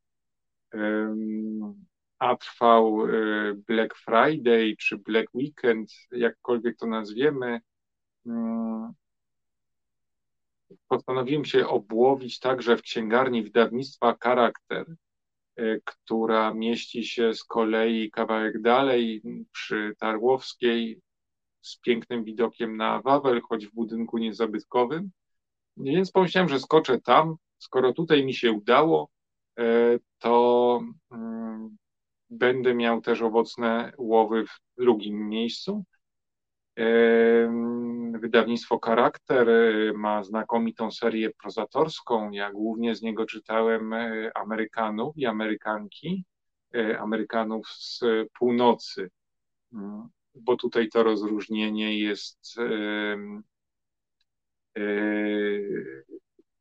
[2.21, 3.11] a trwał e,
[3.67, 7.61] Black Friday czy Black Weekend, jakkolwiek to nazwiemy,
[8.27, 8.93] mm,
[10.89, 14.87] postanowiłem się obłowić także w księgarni wydawnictwa Charakter,
[15.57, 21.01] e, która mieści się z kolei kawałek dalej przy Tarłowskiej
[21.63, 25.11] z pięknym widokiem na Wawel, choć w budynku niezabytkowym.
[25.77, 27.37] Więc pomyślałem, że skoczę tam.
[27.59, 29.11] Skoro tutaj mi się udało,
[29.59, 29.65] e,
[30.19, 30.81] to
[31.13, 31.77] mm,
[32.31, 35.85] będę miał też owocne łowy w drugim miejscu.
[36.79, 36.85] E,
[38.19, 42.31] wydawnictwo Charakter e, ma znakomitą serię prozatorską.
[42.31, 43.95] Ja głównie z niego czytałem
[44.35, 46.25] Amerykanów i Amerykanki,
[46.99, 48.01] Amerykanów z
[48.39, 49.11] północy.
[50.41, 52.57] Bo tutaj to rozróżnienie jest,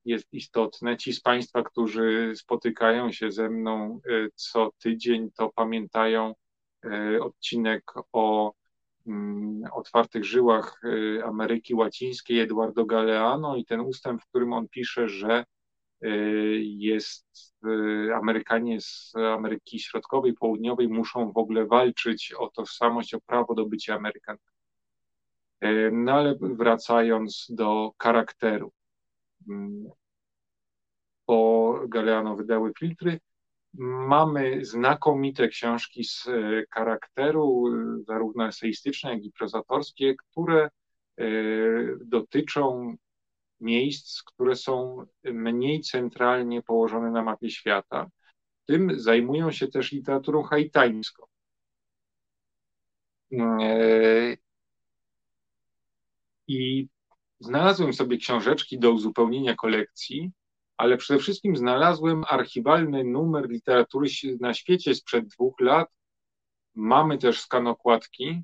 [0.10, 0.98] jest istotne.
[0.98, 6.36] Ci z Państwa, którzy spotykają się ze mną e, co tydzień, to pamiętają
[6.86, 8.54] e, odcinek o
[9.08, 15.10] mm, otwartych żyłach e, Ameryki Łacińskiej Eduardo Galeano i ten ustęp, w którym on pisze,
[15.10, 15.46] że
[16.62, 17.28] jest
[18.16, 23.96] Amerykanie z Ameryki Środkowej, Południowej muszą w ogóle walczyć o tożsamość, o prawo do bycia
[23.96, 24.44] Amerykanami.
[25.92, 28.72] No ale wracając do charakteru.
[31.26, 33.20] Po Galeano wydały filtry.
[34.08, 36.30] Mamy znakomite książki z
[36.72, 37.66] charakteru,
[38.08, 40.70] zarówno eseistyczne, jak i prozatorskie, które
[42.06, 42.96] dotyczą
[43.62, 48.10] miejsc, które są mniej centralnie położone na mapie świata.
[48.66, 51.26] Tym zajmują się też literaturą haitańską.
[53.32, 54.38] E,
[56.48, 56.88] I
[57.40, 60.32] znalazłem sobie książeczki do uzupełnienia kolekcji,
[60.78, 65.90] ale przede wszystkim znalazłem archiwalny numer literatury na świecie sprzed dwóch lat.
[66.76, 68.44] Mamy też skan okładki.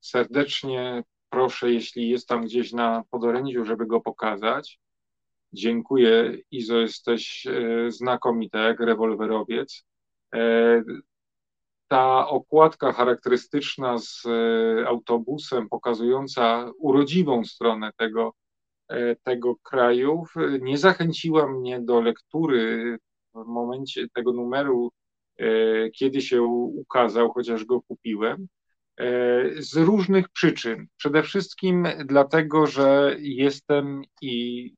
[0.00, 1.02] Serdecznie
[1.34, 4.80] proszę, jeśli jest tam gdzieś na podorędziu, żeby go pokazać.
[5.52, 9.84] Dziękuję, Izo, jesteś e, znakomita jak rewolwerowiec.
[10.34, 10.82] E,
[11.88, 18.32] ta okładka charakterystyczna z e, autobusem, pokazująca urodziwą stronę tego,
[19.22, 20.24] tego kraju,
[20.60, 22.98] nie zachęciła mnie do lektury
[23.34, 24.90] w momencie tego numeru
[25.94, 28.46] kiedy się ukazał, chociaż go kupiłem.
[29.58, 30.86] Z różnych przyczyn.
[30.96, 34.74] Przede wszystkim dlatego, że jestem i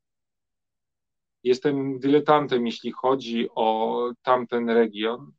[1.44, 5.32] jestem dyletantem, jeśli chodzi o tamten region.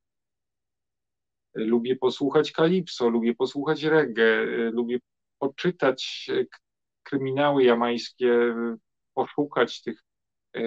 [1.54, 5.00] Lubię posłuchać kalipso, lubię posłuchać reggae, lubię
[5.40, 6.30] poczytać
[7.04, 8.56] kryminały jamańskie,
[9.13, 10.04] poszukać tych
[10.54, 10.62] e,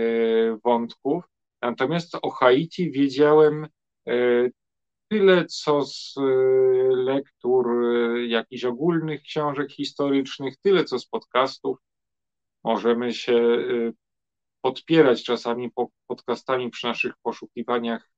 [0.65, 1.25] wątków.
[1.63, 3.69] Natomiast o Haiti wiedziałem
[4.09, 4.49] e,
[5.11, 6.23] tyle, co z e,
[6.97, 7.67] lektur
[8.29, 11.79] jakichś ogólnych książek historycznych, tyle, co z podcastów.
[12.65, 13.59] Możemy się
[14.61, 15.71] podpierać czasami
[16.07, 18.11] podcastami przy naszych poszukiwaniach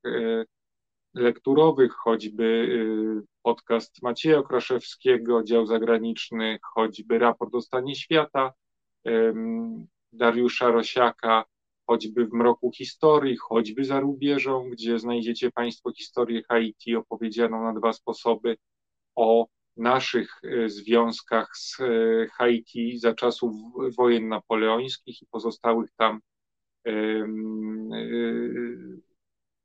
[1.14, 2.68] lekturowych, choćby
[3.42, 8.52] podcast Macieja Okraszewskiego, dział zagraniczny, choćby raport o stanie świata
[10.12, 11.44] Dariusza Rosiaka,
[11.92, 17.92] choćby w mroku historii, choćby za rubieżą, gdzie znajdziecie Państwo historię Haiti opowiedzianą na dwa
[17.92, 18.56] sposoby
[19.14, 21.84] o naszych e, związkach z e,
[22.32, 23.52] Haiti za czasów
[23.98, 26.20] wojen napoleońskich i pozostałych tam
[26.86, 26.92] e,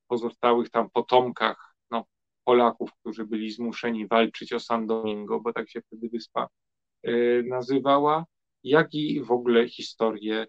[0.07, 2.05] pozostałych tam potomkach no,
[2.43, 6.47] Polaków, którzy byli zmuszeni walczyć o San Domingo, bo tak się wtedy wyspa
[7.43, 8.25] nazywała,
[8.63, 10.47] jak i w ogóle historię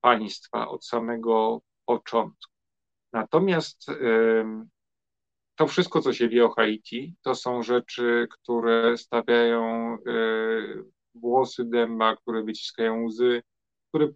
[0.00, 2.52] państwa od samego początku.
[3.12, 3.86] Natomiast
[5.56, 9.96] to wszystko, co się wie o Haiti, to są rzeczy, które stawiają
[11.14, 13.42] włosy dęba, które wyciskają łzy,
[13.88, 14.08] które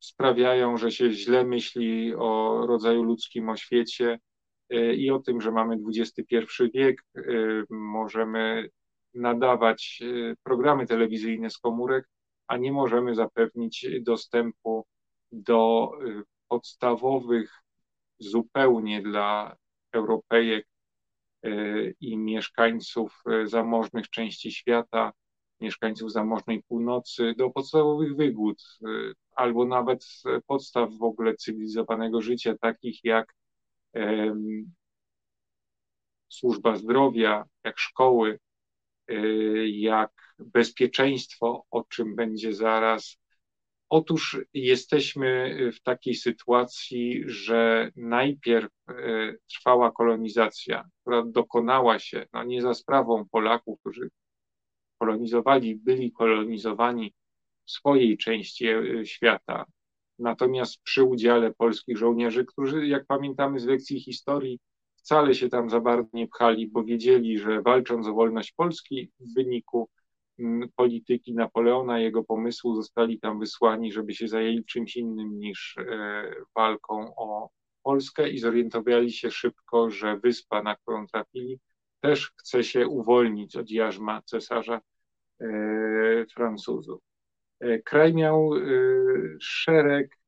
[0.00, 4.18] sprawiają, że się źle myśli o rodzaju ludzkim, o świecie
[4.96, 6.36] i o tym, że mamy XXI
[6.74, 7.04] wiek,
[7.70, 8.68] możemy
[9.14, 10.02] nadawać
[10.42, 12.08] programy telewizyjne z komórek,
[12.48, 14.86] a nie możemy zapewnić dostępu
[15.32, 17.62] do y, podstawowych
[18.18, 19.56] zupełnie dla
[19.92, 20.66] Europejek
[21.46, 25.12] y, i mieszkańców y, zamożnych części świata,
[25.60, 28.62] mieszkańców zamożnej północy, do podstawowych wygód,
[29.36, 30.04] albo nawet
[30.46, 33.34] podstaw w ogóle cywilizowanego życia, takich jak
[36.28, 38.38] służba zdrowia, jak szkoły,
[39.66, 43.16] jak bezpieczeństwo, o czym będzie zaraz.
[43.88, 48.92] Otóż jesteśmy w takiej sytuacji, że najpierw e,
[49.50, 54.10] trwała kolonizacja, która dokonała się no nie za sprawą Polaków, którzy
[54.98, 57.14] kolonizowali, byli kolonizowani
[57.66, 59.64] w swojej części e, świata,
[60.18, 64.60] natomiast przy udziale polskich żołnierzy, którzy, jak pamiętamy z lekcji historii,
[65.08, 69.34] wcale się tam za bardzo nie pchali, bo wiedzieli, że walcząc o wolność Polski w
[69.34, 69.88] wyniku
[70.38, 76.34] mm, polityki Napoleona, jego pomysłu, zostali tam wysłani, żeby się zajęli czymś innym niż e,
[76.56, 77.50] walką o
[77.82, 81.60] Polskę i zorientowali się szybko, że wyspa, na którą trafili,
[82.00, 84.80] też chce się uwolnić od jarzma cesarza
[85.40, 85.46] e,
[86.34, 87.00] Francuzów.
[87.60, 88.50] E, kraj miał
[89.40, 90.18] szereg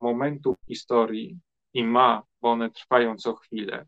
[0.00, 1.38] momentów historii,
[1.74, 3.86] i ma, bo one trwają co chwilę,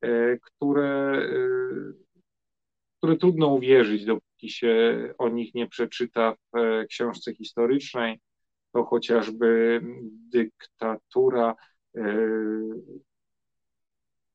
[0.00, 1.38] e, które, e,
[2.98, 4.74] które trudno uwierzyć, dopóki się
[5.18, 8.20] o nich nie przeczyta w e, książce historycznej.
[8.72, 9.80] To chociażby
[10.32, 11.54] dyktatura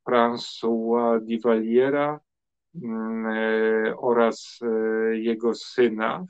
[0.08, 2.20] François Duvaliera
[2.76, 4.60] mm, oraz
[5.14, 6.26] jego syna,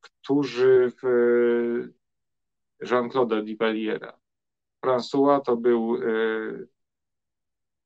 [0.00, 1.06] którzy w
[2.80, 4.18] Jean-Claude Duvaliera,
[4.84, 6.00] François to był e,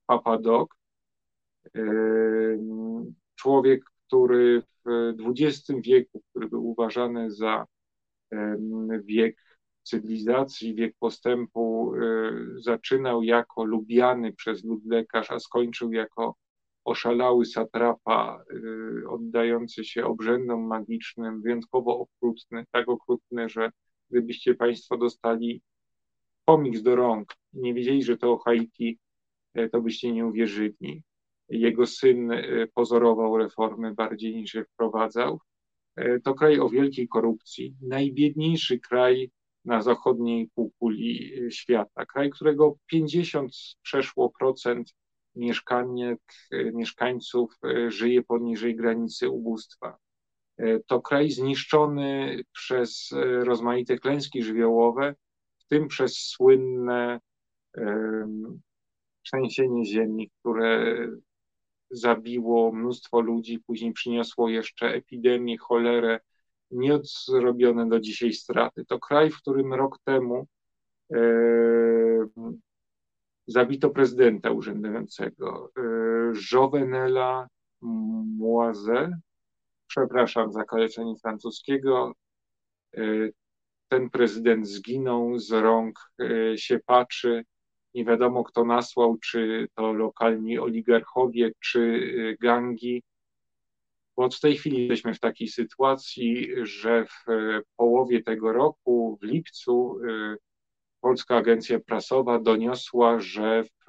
[0.06, 0.68] Papa Doc,
[1.76, 1.80] e,
[3.34, 7.66] człowiek, który w XX wieku, który był uważany za
[9.04, 9.36] wiek
[9.82, 12.00] cywilizacji, wiek postępu, e,
[12.56, 16.36] zaczynał jako lubiany przez lud lekarz, a skończył jako
[16.84, 18.44] oszalały satrapa,
[19.08, 23.70] oddający się obrzędom magicznym, wyjątkowo okrutny, tak okrutny, że
[24.10, 25.62] gdybyście Państwo dostali
[26.48, 28.98] komiks do rąk, nie wiedzieli, że to o Haiti,
[29.54, 31.02] e, to byście nie uwierzyli.
[31.48, 35.40] Jego syn e, pozorował reformy bardziej niż je wprowadzał.
[35.96, 39.30] E, to kraj o wielkiej korupcji, najbiedniejszy kraj
[39.64, 44.94] na zachodniej półkuli świata, kraj, którego 50 przeszło procent
[45.34, 46.20] mieszkaniek,
[46.52, 47.54] mieszkańców
[47.88, 49.98] żyje poniżej granicy ubóstwa.
[50.86, 53.10] To kraj zniszczony przez
[53.44, 55.14] rozmaite klęski żywiołowe,
[55.68, 57.20] tym przez słynne
[59.22, 60.94] trzęsienie ziemi, które
[61.90, 66.20] zabiło mnóstwo ludzi, później przyniosło jeszcze epidemię, cholerę,
[66.70, 68.84] nieodzrobione do dzisiaj straty.
[68.84, 70.46] To kraj, w którym rok temu
[73.46, 75.70] zabito prezydenta urzędującego,
[76.52, 77.48] Jovenela
[78.38, 79.18] Moise,
[79.86, 82.12] przepraszam za kaleczenie francuskiego,
[83.88, 86.12] ten prezydent zginął z rąk
[86.56, 87.44] siepaczy,
[87.94, 93.02] nie wiadomo kto nasłał, czy to lokalni oligarchowie, czy gangi,
[94.16, 97.24] bo w tej chwili jesteśmy w takiej sytuacji, że w
[97.76, 100.00] połowie tego roku, w lipcu,
[101.00, 103.86] Polska Agencja Prasowa doniosła, że w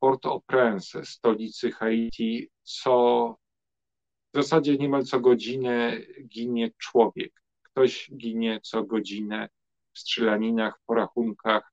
[0.00, 3.36] Port-au-Prince, stolicy Haiti, co
[4.34, 5.96] w zasadzie niemal co godzinę
[6.28, 7.39] ginie człowiek.
[7.72, 9.48] Ktoś ginie co godzinę
[9.92, 11.72] w strzelaninach, porachunkach.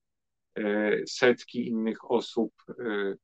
[0.55, 3.15] E, setki innych osób e,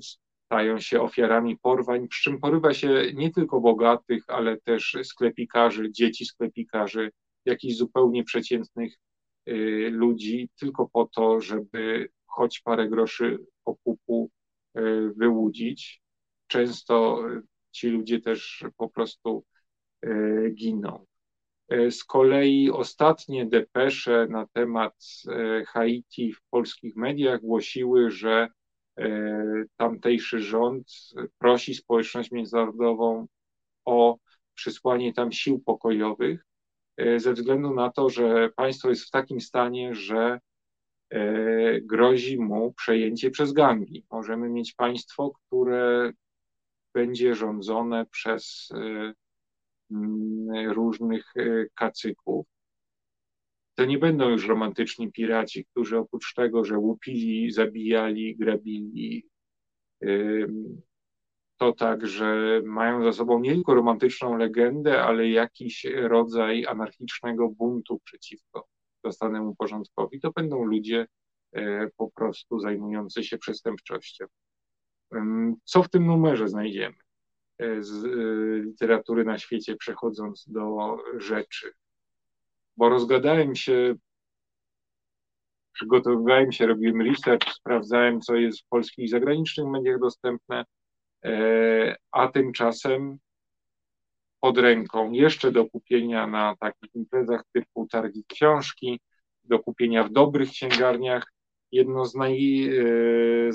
[0.00, 6.26] stają się ofiarami porwań, przy czym porywa się nie tylko bogatych, ale też sklepikarzy, dzieci
[6.26, 7.10] sklepikarzy,
[7.44, 8.98] jakichś zupełnie przeciętnych
[9.48, 14.30] Y, ludzi tylko po to, żeby choć parę groszy okupu
[15.16, 16.02] wyłudzić.
[16.46, 17.24] Często
[17.70, 19.44] ci ludzie też po prostu
[20.54, 21.06] giną.
[21.90, 24.94] Z kolei ostatnie depesze na temat
[25.66, 28.48] Haiti w polskich mediach głosiły, że
[29.76, 30.86] tamtejszy rząd
[31.38, 33.26] prosi społeczność międzynarodową
[33.84, 34.16] o
[34.54, 36.46] przysłanie tam sił pokojowych,
[36.96, 40.40] E, ze względu na to, że państwo jest w takim stanie, że
[41.10, 44.04] e, grozi mu przejęcie przez gangi.
[44.10, 46.12] Możemy mieć państwo, które
[46.94, 49.12] będzie rządzone przez e,
[50.68, 51.32] różnych
[51.74, 52.46] kacyków.
[53.74, 59.28] To nie będą już romantyczni piraci, którzy oprócz tego, że łupili, zabijali, grabili,
[61.56, 68.00] to tak, że mają za sobą nie tylko romantyczną legendę, ale jakiś rodzaj anarchicznego buntu
[68.04, 68.68] przeciwko
[69.04, 70.20] dostanemu porządkowi.
[70.20, 71.06] To będą ludzie
[71.52, 74.24] e, po prostu zajmujący się przestępczością.
[75.64, 77.05] Co w tym numerze znajdziemy e,
[77.80, 78.08] z e,
[78.64, 81.72] literatury na świecie, przechodząc do rzeczy?
[82.76, 83.94] Bo rozgadałem się,
[85.72, 90.64] przygotowywałem się, robiłem research, sprawdzałem, co jest w polskich i zagranicznych mediach dostępne
[91.26, 93.18] E, a tymczasem
[94.40, 99.00] pod ręką jeszcze do kupienia na takich imprezach typu targi książki,
[99.44, 101.32] do kupienia w dobrych księgarniach,
[101.72, 103.52] jedno z e,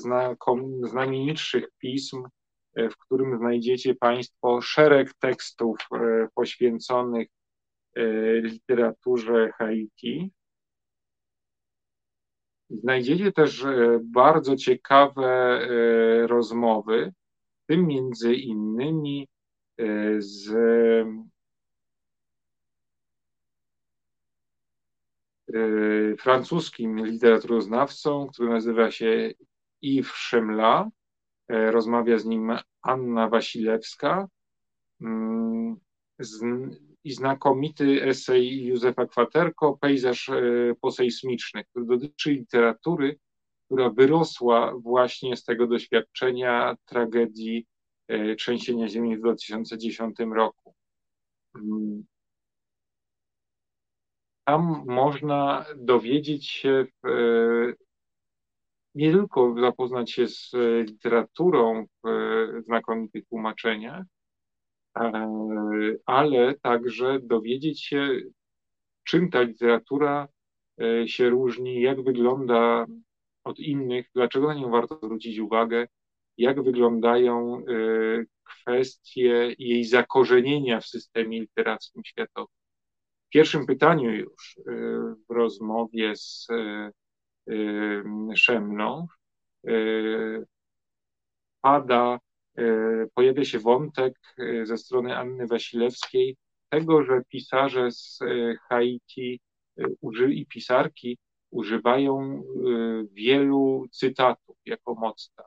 [1.77, 2.29] pism, e,
[2.75, 5.77] w którym znajdziecie Państwo szereg tekstów
[6.35, 7.27] poświęconych
[8.43, 10.31] literaturze Haiti.
[12.69, 13.65] Znajdziecie też
[14.03, 15.59] bardzo ciekawe
[16.27, 17.13] rozmowy
[17.71, 19.27] tym między innymi
[19.77, 19.85] e,
[20.21, 20.49] z
[25.53, 29.31] e, francuskim literaturoznawcą, który nazywa się
[29.81, 30.89] Yves Szemla.
[31.51, 34.27] E, rozmawia z nim Anna Wasilewska
[35.01, 35.75] mm,
[37.03, 40.29] i znakomity esej Józefa Kwaterko, Pejzaż
[40.81, 43.19] posejsmiczny, który dotyczy literatury,
[43.65, 47.67] która wyrosła właśnie z tego doświadczenia tragedii
[48.07, 50.75] e, trzęsienia ziemi w 2010 roku.
[51.55, 52.05] Mm.
[54.43, 57.11] Tam można dowiedzieć się, e,
[58.95, 60.51] nie tylko zapoznać się z
[60.87, 64.03] literaturą w znakomitych tłumaczeniach,
[64.97, 65.29] e,
[66.05, 68.09] ale także dowiedzieć się,
[69.03, 70.27] czym ta literatura
[71.05, 72.85] się różni, jak wygląda
[73.43, 75.87] od innych, dlaczego na nią warto zwrócić uwagę,
[76.37, 77.63] jak wyglądają
[78.43, 82.55] kwestie jej zakorzenienia w systemie literackim światowym.
[83.27, 84.59] W pierwszym pytaniu już
[85.29, 86.47] w rozmowie z
[88.35, 89.07] Szemną
[91.61, 92.19] pada,
[93.13, 94.13] pojawia się wątek
[94.63, 96.37] ze strony Anny Wasilewskiej
[96.69, 98.19] tego, że pisarze z
[98.69, 99.39] Haiti
[100.29, 101.17] i pisarki
[101.51, 105.43] używają y, wielu cytatów jako mocta.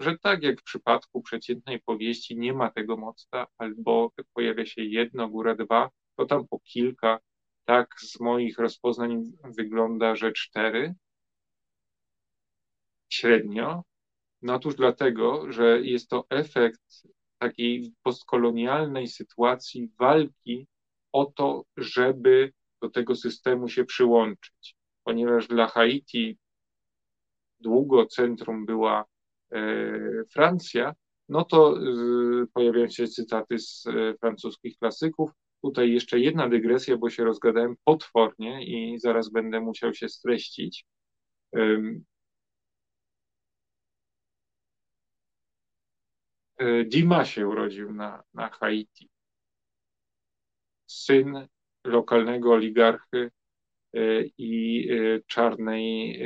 [0.00, 5.28] Że tak jak w przypadku przeciętnej powieści nie ma tego mocta, albo pojawia się jedno,
[5.28, 7.18] góra dwa, to tam po kilka.
[7.64, 10.94] Tak z moich rozpoznań wygląda, że cztery
[13.12, 13.82] średnio.
[14.42, 17.02] No otóż dlatego, że jest to efekt
[17.38, 20.66] takiej postkolonialnej sytuacji walki
[21.12, 22.52] o to, żeby
[22.82, 26.38] do tego systemu się przyłączyć ponieważ dla Haiti
[27.60, 29.04] długo centrum była
[29.52, 29.64] e,
[30.32, 30.94] Francja,
[31.28, 31.78] no to
[32.54, 35.30] pojawiają się cytaty z e, francuskich klasyków.
[35.62, 40.84] Tutaj jeszcze jedna dygresja, bo się rozgadałem potwornie i zaraz będę musiał się streścić.
[46.86, 49.10] Dima się urodził na, na Haiti.
[50.86, 51.48] Syn
[51.84, 53.30] lokalnego oligarchy
[54.38, 54.88] i
[55.26, 56.18] czarnej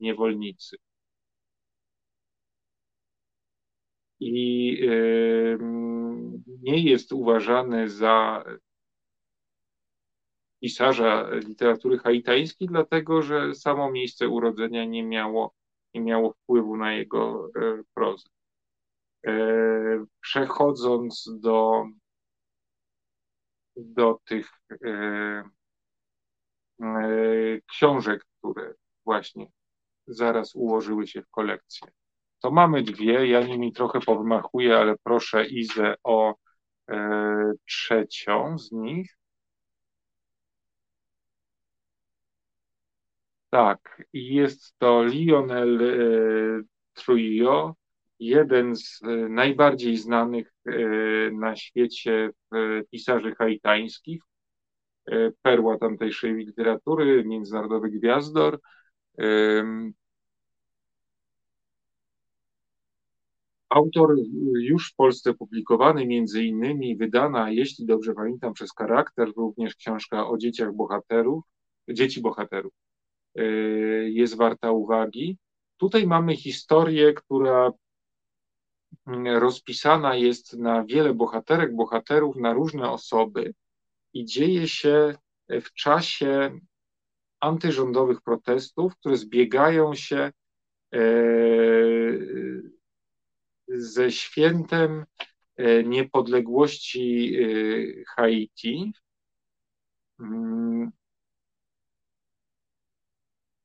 [0.00, 0.76] niewolnicy.
[4.20, 4.78] I
[6.46, 8.44] nie jest uważany za
[10.60, 15.54] pisarza literatury haitańskiej, dlatego że samo miejsce urodzenia nie miało,
[15.94, 17.50] nie miało wpływu na jego
[17.94, 18.28] prozę.
[19.26, 19.32] E,
[20.20, 21.84] przechodząc do,
[23.76, 24.50] do tych
[24.86, 25.44] e,
[27.70, 28.74] książek, które
[29.04, 29.46] właśnie
[30.06, 31.88] zaraz ułożyły się w kolekcję.
[32.40, 36.34] To mamy dwie, ja nimi trochę powymachuję, ale proszę Izę o
[37.66, 39.16] trzecią z nich.
[43.50, 46.62] Tak, jest to Lionel e,
[46.94, 47.74] Trujillo,
[48.18, 50.70] jeden z e, najbardziej znanych e,
[51.30, 52.30] na świecie
[52.90, 54.22] pisarzy haitańskich,
[55.42, 58.60] perła tamtejszej literatury, międzynarodowy gwiazdor.
[63.68, 64.16] Autor
[64.60, 70.38] już w Polsce publikowany, między innymi wydana, jeśli dobrze pamiętam, przez charakter, również książka o
[70.38, 71.44] dzieciach bohaterów,
[71.88, 72.72] dzieci bohaterów.
[74.04, 75.38] Jest warta uwagi.
[75.76, 77.72] Tutaj mamy historię, która
[79.38, 83.54] rozpisana jest na wiele bohaterek, bohaterów, na różne osoby
[84.12, 85.14] i dzieje się
[85.48, 86.60] w czasie
[87.40, 90.32] antyrządowych protestów, które zbiegają się
[90.94, 91.00] e,
[93.68, 95.04] ze świętem
[95.56, 98.92] e, niepodległości e, Haiti.
[100.20, 100.90] Mm,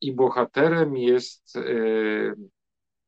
[0.02, 1.58] i bohaterem jest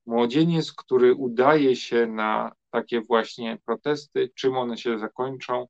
[0.06, 5.68] młodzieniec, który udaje się na takie właśnie protesty, czym one się zakończą,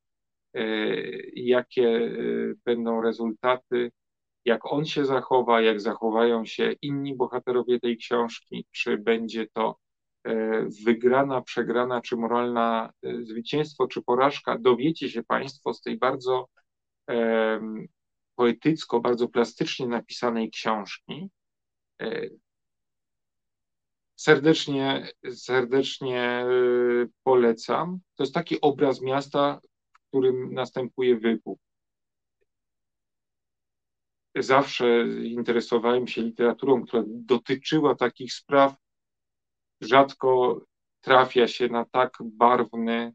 [0.53, 0.65] e,
[1.33, 2.09] jakie e,
[2.65, 3.91] będą rezultaty,
[4.45, 9.77] jak on się zachowa, jak zachowają się inni bohaterowie tej książki, czy będzie to
[10.85, 16.47] wygrana, przegrana, czy moralna zwycięstwo, czy porażka, dowiecie się Państwo z tej bardzo
[18.35, 21.29] poetycko, bardzo plastycznie napisanej książki.
[24.15, 26.45] Serdecznie, serdecznie e,
[27.23, 27.99] polecam.
[28.15, 29.59] To jest taki obraz miasta,
[29.93, 31.59] w którym następuje wybuch.
[34.35, 38.75] Zawsze interesowałem się literaturą, która dotyczyła takich spraw.
[39.81, 40.61] Rzadko
[41.01, 43.13] trafia się na tak barwny,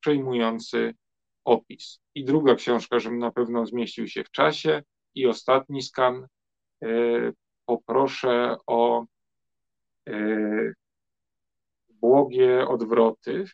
[0.00, 0.94] przejmujący
[1.44, 2.00] opis.
[2.14, 4.82] I druga książka, żebym na pewno zmieścił się w czasie.
[5.14, 6.26] I ostatni skan.
[6.84, 6.88] E,
[7.66, 9.04] poproszę o
[11.88, 13.44] błogie odwroty.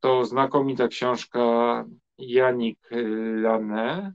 [0.00, 1.40] To znakomita książka
[2.18, 2.78] Janik
[3.42, 4.14] Lane.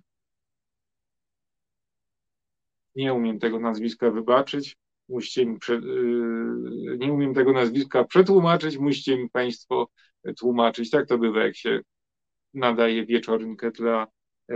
[2.96, 4.78] Nie umiem tego nazwiska wybaczyć.
[5.10, 5.74] Musicie mi prze...
[5.74, 5.80] E,
[6.98, 9.90] nie umiem tego nazwiska przetłumaczyć, musicie mi Państwo
[10.40, 10.90] tłumaczyć.
[10.90, 11.80] Tak to bywa, jak się
[12.54, 14.08] nadaje wieczorynkę dla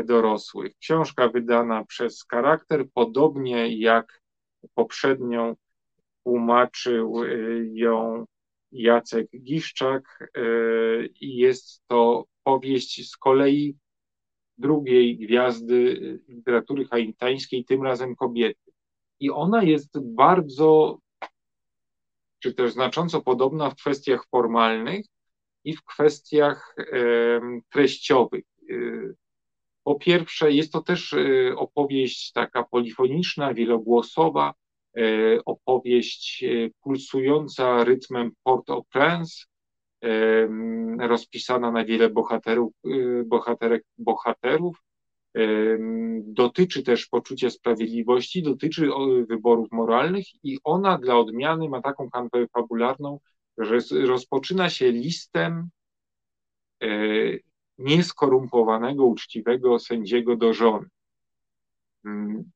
[0.06, 0.78] dorosłych.
[0.78, 4.19] Książka wydana przez charakter, podobnie jak
[4.74, 5.55] poprzednią,
[6.24, 8.26] tłumaczył y, ją
[8.72, 13.76] Jacek Giszczak y, i jest to powieść z kolei
[14.57, 18.72] drugiej gwiazdy literatury haitańskiej, tym razem kobiety.
[19.20, 20.99] I ona jest bardzo,
[22.39, 25.05] czy też znacząco podobna w kwestiach formalnych,
[25.64, 26.76] i w kwestiach
[27.70, 28.43] treściowych.
[29.80, 34.54] Y, po pierwsze, jest to też y, opowieść taka polifoniczna, wielogłosowa,
[34.98, 36.46] y, opowieść
[36.82, 39.46] pulsująca rytmem Port-au-Prince,
[41.00, 42.74] rozpisana na wiele bohaterów,
[43.26, 44.84] bohaterek, bohaterów.
[46.20, 48.90] Dotyczy też poczucia sprawiedliwości, dotyczy
[49.30, 53.20] wyborów moralnych i ona dla odmiany ma taką kanwę fabularną,
[53.92, 55.70] rozpoczyna się listem
[57.80, 60.88] nieskorumpowanego, uczciwego sędziego do żony.
[62.06, 62.52] Mm.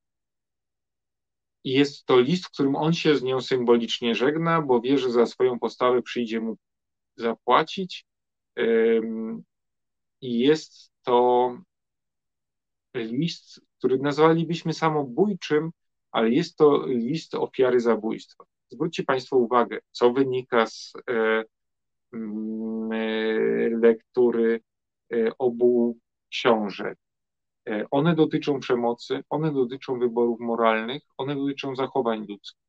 [1.63, 5.11] I jest to list, w którym on się z nią symbolicznie żegna, bo wie, że
[5.11, 6.57] za swoją postawę przyjdzie mu
[7.15, 8.05] zapłacić.
[10.21, 11.57] I jest to
[12.95, 15.71] list, który nazwalibyśmy samobójczym,
[16.11, 18.43] ale jest to list ofiary zabójstwa.
[18.69, 21.43] Zwróćcie Państwo uwagę, co wynika z e,
[22.13, 24.61] mm, e, lektury
[25.39, 25.97] obu
[26.29, 26.97] książek.
[27.91, 32.63] One dotyczą przemocy, one dotyczą wyborów moralnych, one dotyczą zachowań ludzkich.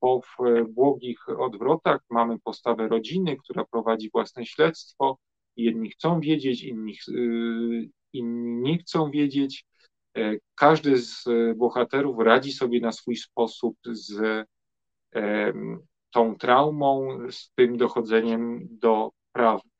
[0.00, 0.36] Po w
[0.68, 5.18] błogich odwrotach mamy postawę rodziny, która prowadzi własne śledztwo.
[5.56, 6.94] Jedni chcą wiedzieć, inni,
[8.12, 9.66] inni nie chcą wiedzieć.
[10.54, 11.24] Każdy z
[11.56, 14.46] bohaterów radzi sobie na swój sposób z
[16.10, 19.75] tą traumą, z tym dochodzeniem do prawdy.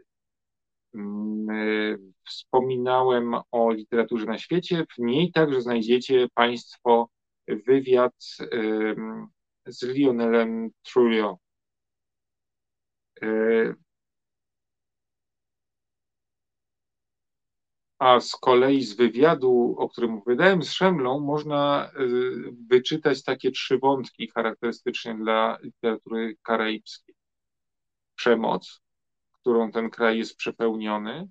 [0.96, 7.08] Mm, wspominałem o literaturze na świecie, w niej także znajdziecie Państwo
[7.48, 8.14] wywiad
[9.66, 11.38] z Lionelem Trujillo.
[13.22, 13.74] E,
[17.98, 21.90] a z kolei z wywiadu, o którym wydałem z Szemlą, można e,
[22.70, 27.14] wyczytać takie trzy wątki charakterystyczne dla literatury karaibskiej.
[28.16, 28.80] Przemoc,
[29.46, 31.28] którą ten kraj jest przepełniony.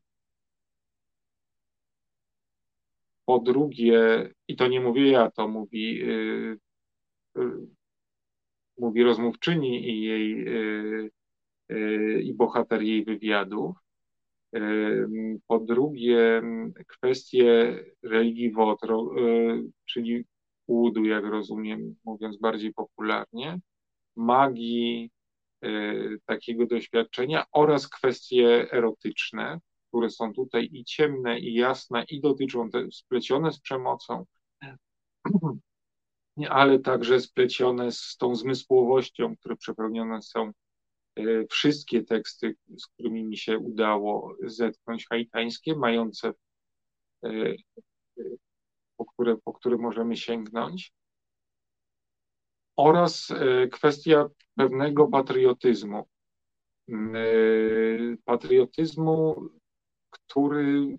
[3.25, 6.57] Po drugie, i to nie mówię ja, to mówi, yy,
[7.35, 7.67] yy,
[8.77, 10.45] mówi rozmówczyni i jej
[11.69, 13.75] yy, i bohater jej wywiadów.
[15.47, 16.41] Po drugie,
[16.87, 19.09] kwestie religii Wotro,
[19.85, 20.25] czyli
[20.67, 23.59] łudu, jak rozumiem, mówiąc bardziej popularnie,
[24.15, 25.11] magii,
[26.25, 29.59] takiego doświadczenia oraz kwestie erotyczne,
[29.95, 34.25] które są tutaj i ciemne, i jasne, i dotyczą te, splecione z przemocą,
[36.49, 40.51] ale także splecione z tą zmysłowością, które przepełnione są
[41.15, 46.33] e, wszystkie teksty, z którymi mi się udało zetknąć, haitańskie, mające,
[47.25, 47.29] e,
[48.97, 50.93] po które, po które możemy sięgnąć.
[52.75, 56.03] Oraz e, kwestia pewnego patriotyzmu.
[58.25, 59.49] Patriotyzmu
[60.15, 60.97] który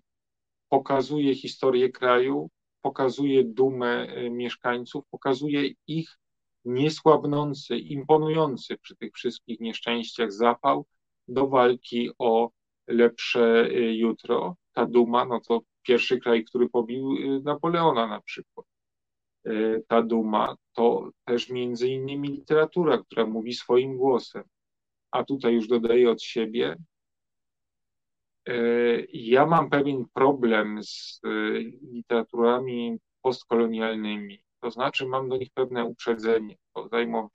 [0.69, 2.51] pokazuje historię kraju,
[2.83, 6.19] pokazuje dumę e, mieszkańców, pokazuje ich
[6.65, 10.87] niesłabnący, imponujący przy tych wszystkich nieszczęściach zapał
[11.29, 12.51] do walki o
[12.87, 14.57] lepsze e, jutro.
[14.73, 18.67] Ta duma, no to pierwszy kraj, który pobił e, Napoleona na przykład.
[19.89, 24.45] Ta duma to też między innymi literatura, która mówi swoim głosem.
[25.11, 26.77] A tutaj już dodaję od siebie,
[28.49, 28.53] E,
[29.13, 31.29] ja mam pewien problem z e,
[31.93, 36.57] literaturami postkolonialnymi, to znaczy mam do nich pewne uprzedzenie.
[36.91, 37.31] Zajmow...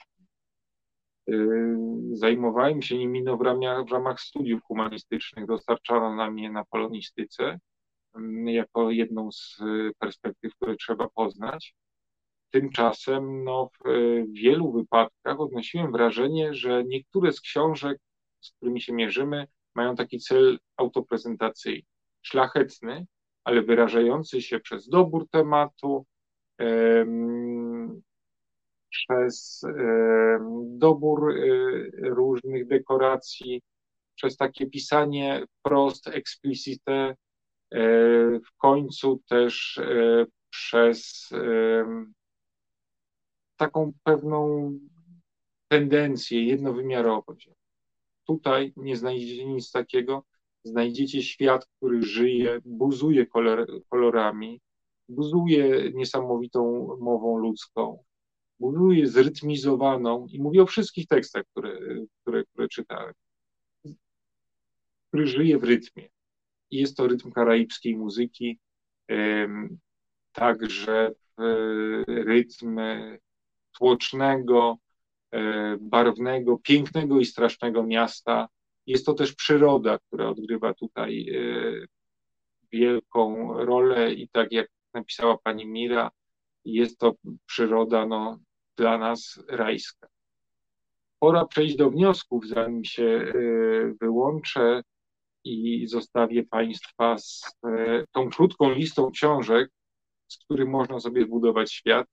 [2.11, 7.59] Zajmowałem się nimi no w, ramach, w ramach studiów humanistycznych, dostarczano na mnie na polonistyce
[8.45, 9.57] jako jedną z
[9.99, 11.75] perspektyw, które trzeba poznać.
[12.51, 13.89] Tymczasem no, w
[14.33, 17.97] wielu wypadkach odnosiłem wrażenie, że niektóre z książek,
[18.41, 21.87] z którymi się mierzymy, mają taki cel autoprezentacyjny,
[22.21, 23.05] szlachetny,
[23.43, 26.05] ale wyrażający się przez dobór tematu,
[28.91, 29.65] przez
[30.63, 31.43] dobór e,
[32.09, 33.61] różnych dekoracji,
[34.15, 37.15] przez takie pisanie prost, explicite, e,
[38.39, 41.29] w końcu też e, przez
[43.61, 44.71] taką pewną
[45.67, 47.49] tendencję jednowymiarowość.
[48.27, 50.23] Tutaj nie znajdziecie nic takiego.
[50.63, 54.61] Znajdziecie świat, który żyje, buzuje kolor, kolorami,
[55.09, 58.03] buzuje niesamowitą mową ludzką,
[58.59, 61.79] buzuje zrytmizowaną i mówię o wszystkich tekstach, które,
[62.21, 63.13] które, które czytałem,
[65.07, 66.09] który żyje w rytmie.
[66.71, 68.59] I jest to rytm karaibskiej muzyki,
[70.31, 71.11] także
[72.07, 72.79] rytm
[73.81, 74.77] tłocznego,
[75.31, 78.47] E, barwnego, pięknego i strasznego miasta.
[78.85, 81.85] Jest to też przyroda, która odgrywa tutaj e,
[82.71, 86.11] wielką rolę i tak jak napisała pani Mira,
[86.65, 87.13] jest to
[87.45, 88.39] przyroda no,
[88.77, 90.07] dla nas rajska.
[91.19, 93.33] Pora przejść do wniosków, zanim się e,
[94.01, 94.81] wyłączę
[95.43, 97.41] i zostawię Państwa z
[98.11, 99.69] tą krótką listą książek,
[100.27, 102.07] z których można sobie zbudować świat.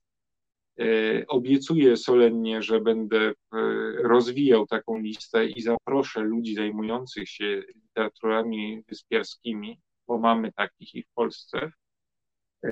[0.80, 3.32] E, obiecuję solennie, że będę e,
[4.02, 11.12] rozwijał taką listę i zaproszę ludzi zajmujących się literaturami wyspiarskimi, bo mamy takich i w
[11.14, 11.72] Polsce.
[12.64, 12.70] E,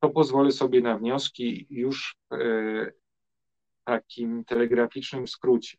[0.00, 5.76] to pozwolę sobie na wnioski już w takim telegraficznym skrócie.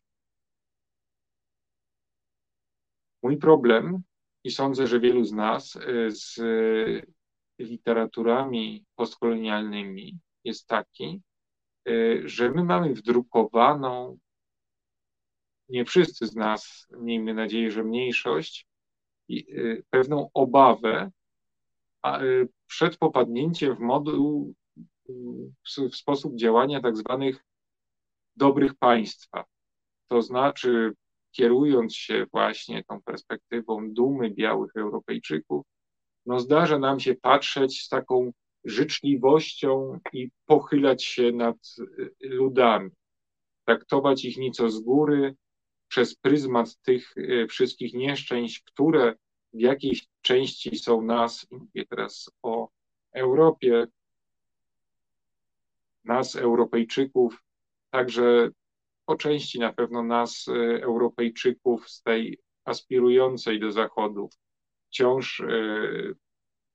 [3.22, 4.02] Mój problem,
[4.44, 5.78] i sądzę, że wielu z nas,
[6.08, 6.40] z
[7.58, 11.22] literaturami postkolonialnymi jest taki,
[11.88, 14.18] y, że my mamy wdrukowaną,
[15.68, 18.66] nie wszyscy z nas, miejmy nadzieję, że mniejszość,
[19.30, 21.10] y, pewną obawę
[22.06, 24.54] y, przed popadnięciem w moduł
[25.08, 27.44] w, w sposób działania tak zwanych
[28.36, 29.44] dobrych państwa.
[30.08, 30.92] To znaczy,
[31.30, 35.66] kierując się właśnie tą perspektywą dumy białych Europejczyków,
[36.28, 38.32] no zdarza nam się patrzeć z taką
[38.64, 42.90] życzliwością i pochylać się nad y, ludami,
[43.64, 45.34] traktować ich nieco z góry
[45.88, 49.14] przez pryzmat tych y, wszystkich nieszczęść, które
[49.52, 52.68] w jakiejś części są nas, mówię teraz o
[53.12, 53.86] Europie,
[56.04, 57.42] nas, Europejczyków,
[57.90, 58.50] także
[59.06, 64.30] po części na pewno nas, y, Europejczyków, z tej aspirującej do Zachodu,
[64.88, 65.42] wciąż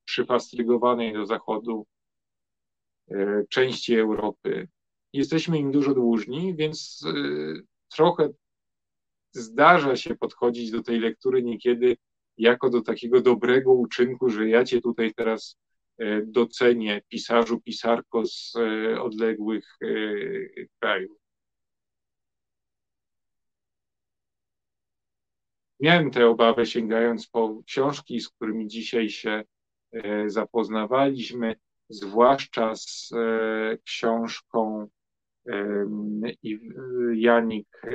[0.05, 1.86] przyfastrygowanej do Zachodu
[3.11, 4.68] e, części Europy.
[5.14, 7.14] Jesteśmy im dużo dłużni, więc e,
[7.95, 8.30] trochę
[9.32, 11.97] zdarza się podchodzić do tej lektury niekiedy
[12.38, 15.57] jako do takiego dobrego uczynku, że ja cię tutaj teraz
[15.97, 18.53] e, docenię, pisarzu, pisarko z
[18.99, 19.78] odległych
[20.80, 21.23] krajów.
[25.84, 29.44] Miałem tę obawę sięgając po książki, z którymi dzisiaj się
[29.94, 31.56] E, zapoznawaliśmy,
[31.90, 34.88] zwłaszcza z e, książką
[37.14, 37.90] Janik e,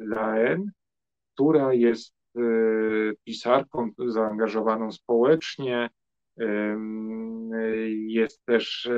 [0.00, 0.70] Laen,
[1.34, 2.14] która jest
[3.24, 5.90] pisarką zaangażowaną społecznie,
[8.06, 8.90] jest też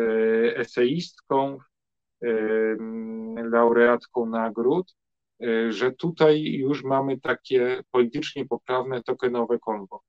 [0.55, 1.59] eseistką,
[3.37, 4.97] laureatką nagród,
[5.69, 10.03] że tutaj już mamy takie politycznie poprawne tokenowe konwo.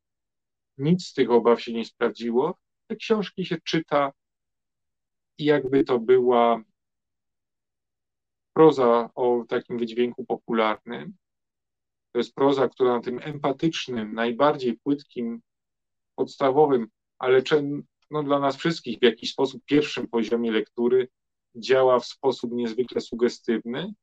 [0.77, 2.59] Nic z tych obaw się nie sprawdziło.
[2.87, 4.11] Te książki się czyta
[5.37, 6.61] i jakby to była
[8.53, 11.17] proza o takim wydźwięku popularnym.
[12.11, 15.41] To jest proza, która na tym empatycznym, najbardziej płytkim,
[16.15, 16.87] podstawowym,
[17.19, 17.41] ale
[18.11, 21.07] no, dla nas wszystkich w jakiś sposób pierwszym poziomie lektury
[21.55, 23.93] działa w sposób niezwykle sugestywny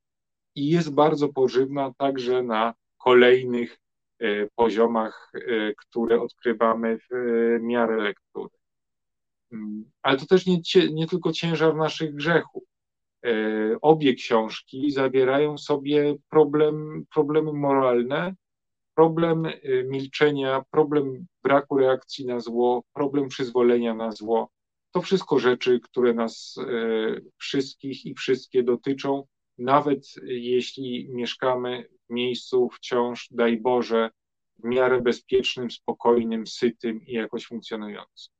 [0.59, 3.79] i jest bardzo pożywna także na kolejnych
[4.21, 8.51] E, poziomach, e, które odkrywamy w e, miarę lektury.
[9.53, 10.59] Mm, ale to też nie,
[10.93, 12.63] nie tylko ciężar naszych grzechów.
[13.83, 18.35] Obie książki zawierają sobie problem, problemy moralne,
[18.95, 19.47] problem
[19.85, 24.51] milczenia, problem braku reakcji na zło, problem przyzwolenia na zło.
[24.91, 26.57] To wszystko rzeczy, które nas
[27.37, 29.27] wszystkich i wszystkie dotyczą,
[29.59, 34.11] nawet jeśli mieszkamy miejscu wciąż, daj Boże,
[34.59, 38.35] w miarę bezpiecznym, spokojnym, sytym i jakoś funkcjonującym.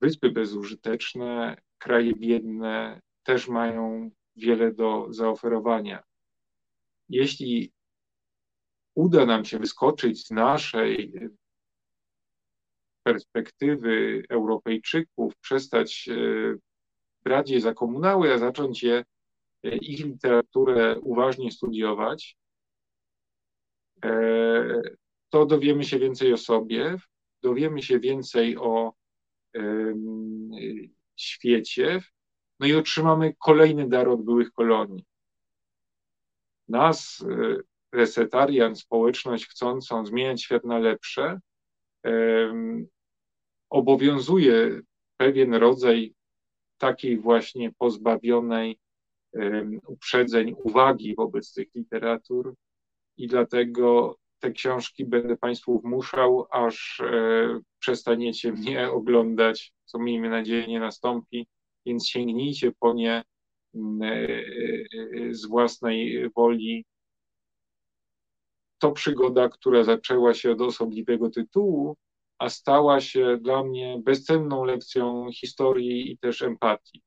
[0.00, 6.02] Wyspy bezużyteczne, kraje biedne też mają wiele do zaoferowania.
[7.08, 7.72] Jeśli
[8.94, 11.12] uda nam się wyskoczyć z naszej
[13.02, 16.14] perspektywy Europejczyków, przestać e,
[17.24, 19.04] brać je za komunały, a zacząć je
[19.62, 22.36] ich literaturę uważnie studiować,
[24.04, 24.82] e,
[25.30, 26.96] to dowiemy się więcej o sobie,
[27.42, 28.92] dowiemy się więcej o
[31.16, 32.02] świecie,
[32.60, 35.04] no i otrzymamy kolejny dar od byłych kolonii.
[36.68, 37.56] Nas, e,
[37.92, 41.40] resetarian, społeczność chcącą zmieniać świat na lepsze,
[43.70, 44.80] obowiązuje
[45.16, 46.14] pewien rodzaj
[46.82, 48.78] takiej właśnie pozbawionej
[49.86, 52.54] uprzedzeń, uwagi wobec tych literatur
[53.16, 60.66] i dlatego te książki będę Państwu wmuszał, aż e, przestaniecie mnie oglądać, co miejmy nadzieję
[60.66, 61.46] nie nastąpi,
[61.86, 63.22] więc sięgnijcie po nie
[63.74, 66.84] mm, e, e, z własnej woli.
[68.78, 71.96] To przygoda, która zaczęła się od osobliwego tytułu,
[72.42, 77.02] a stała się dla mnie bezcenną lekcją historii i też empatii.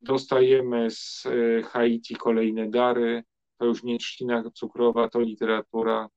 [0.00, 3.24] Dostajemy z e, Haiti kolejne dary.
[3.58, 6.08] To już nie trzcina cukrowa, to literatura.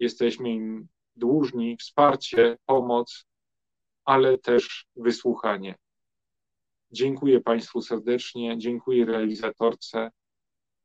[0.00, 3.26] Jesteśmy im dłużni wsparcie, pomoc,
[4.04, 5.74] ale też wysłuchanie.
[6.90, 10.10] Dziękuję Państwu serdecznie, dziękuję realizatorce.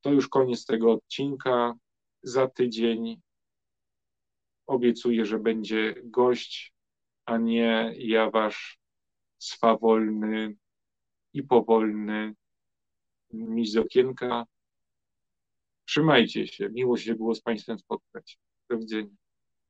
[0.02, 1.74] To już koniec tego odcinka.
[2.24, 3.22] Za tydzień
[4.68, 6.74] obiecuję, że będzie gość,
[7.26, 8.80] a nie ja wasz
[9.38, 10.56] swawolny
[11.34, 12.36] i powolny
[13.34, 14.46] miś z okienka.
[15.86, 16.70] Trzymajcie się.
[16.70, 18.40] Miło się było z Państwem spotkać.
[18.70, 19.23] Do widzenia.